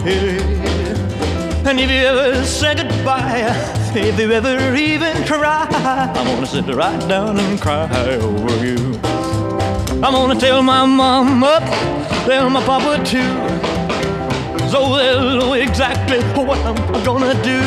And 1.65 1.77
if 1.77 1.91
you 1.91 2.07
ever 2.07 2.43
say 2.45 2.73
goodbye, 2.73 3.51
if 3.93 4.17
you 4.17 4.31
ever 4.31 4.75
even 4.75 5.23
try, 5.25 5.67
I'm 5.69 6.25
gonna 6.25 6.47
sit 6.47 6.73
right 6.73 7.07
down 7.09 7.37
and 7.37 7.59
cry 7.59 8.15
over 8.15 8.65
you. 8.65 9.08
I'm 10.01 10.13
gonna 10.13 10.39
tell 10.39 10.63
my 10.63 10.79
up, 11.43 11.63
tell 12.25 12.49
my 12.49 12.63
papa 12.63 13.03
too, 13.03 13.33
so 14.69 14.95
they'll 14.95 15.37
know 15.39 15.53
exactly 15.53 16.19
what 16.41 16.57
I'm 16.59 17.03
gonna 17.03 17.33
do. 17.43 17.59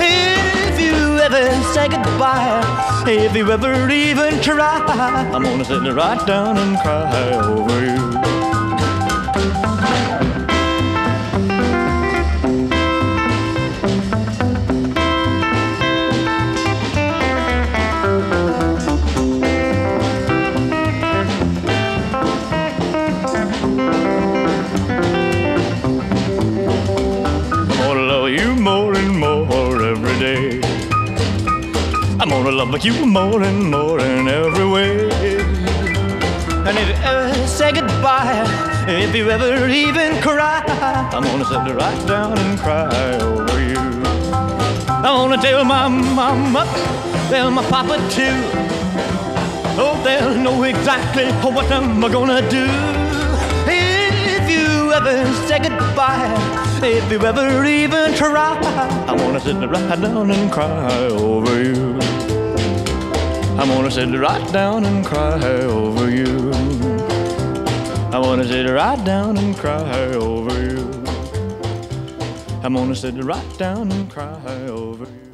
If 0.00 0.80
you 0.80 1.18
ever 1.20 1.48
say 1.72 1.88
goodbye, 1.88 2.60
if 3.06 3.36
you 3.36 3.50
ever 3.52 3.88
even 3.88 4.40
try, 4.40 4.84
I'm 5.32 5.44
gonna 5.44 5.64
sit 5.64 5.80
right 5.94 6.26
down 6.26 6.58
and 6.58 6.76
cry 6.80 7.32
over 7.34 7.84
you. 7.86 8.28
I'm 32.60 32.72
gonna 32.72 32.82
you 32.82 33.06
more 33.06 33.40
and 33.40 33.70
more 33.70 34.00
in 34.00 34.26
every 34.26 34.66
way. 34.66 35.08
And 36.66 36.76
if 36.76 36.88
you 36.88 36.94
ever 37.04 37.46
say 37.46 37.70
goodbye, 37.70 38.44
if 38.88 39.14
you 39.14 39.30
ever 39.30 39.68
even 39.68 40.20
cry, 40.20 40.64
I'm 41.12 41.22
gonna 41.22 41.44
sit 41.44 41.72
right 41.76 42.06
down 42.08 42.36
and 42.36 42.58
cry 42.58 43.16
over 43.20 43.62
you. 43.62 43.78
I 45.06 45.14
wanna 45.16 45.40
tell 45.40 45.64
my 45.64 45.86
mama, 45.86 46.64
tell 47.30 47.48
my 47.52 47.62
papa 47.70 47.96
too. 48.10 48.34
Oh, 49.80 50.00
they'll 50.02 50.36
know 50.36 50.64
exactly 50.64 51.30
what 51.54 51.70
I'm 51.70 52.00
gonna 52.00 52.42
do. 52.50 52.66
If 53.70 54.50
you 54.50 54.92
ever 54.92 55.24
say 55.46 55.60
goodbye, 55.60 56.34
if 56.82 57.08
you 57.12 57.20
ever 57.20 57.64
even 57.64 58.14
try, 58.14 58.58
I 59.06 59.12
wanna 59.12 59.38
sit 59.38 59.54
right 59.56 60.00
down 60.00 60.32
and 60.32 60.50
cry 60.50 61.06
over 61.06 61.62
you. 61.62 61.87
I'm 63.58 63.66
gonna 63.66 63.90
sit 63.90 64.08
right 64.16 64.52
down 64.52 64.84
and 64.84 65.04
cry 65.04 65.42
over 65.64 66.08
you. 66.08 66.52
I'm 68.12 68.22
gonna 68.22 68.44
sit 68.44 68.70
right 68.70 69.04
down 69.04 69.36
and 69.36 69.56
cry 69.56 70.14
over 70.14 70.54
you. 70.62 70.88
I'm 72.62 72.74
gonna 72.74 72.94
sit 72.94 73.16
right 73.24 73.58
down 73.58 73.90
and 73.90 74.08
cry 74.08 74.40
over 74.68 75.06
you. 75.06 75.27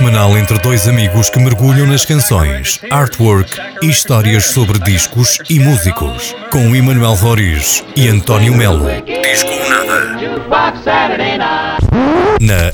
semanal 0.00 0.38
entre 0.38 0.56
dois 0.60 0.88
amigos 0.88 1.28
que 1.28 1.38
mergulham 1.38 1.86
nas 1.86 2.06
canções, 2.06 2.80
artwork 2.90 3.54
e 3.82 3.90
histórias 3.90 4.46
sobre 4.46 4.78
discos 4.78 5.38
e 5.50 5.60
músicos, 5.60 6.34
com 6.50 6.74
Emanuel 6.74 7.12
Roriz 7.12 7.84
e 7.94 8.08
António 8.08 8.56
Melo. 8.56 8.86
Disco 9.04 9.50
nada. 9.68 10.16
Na 12.40 12.70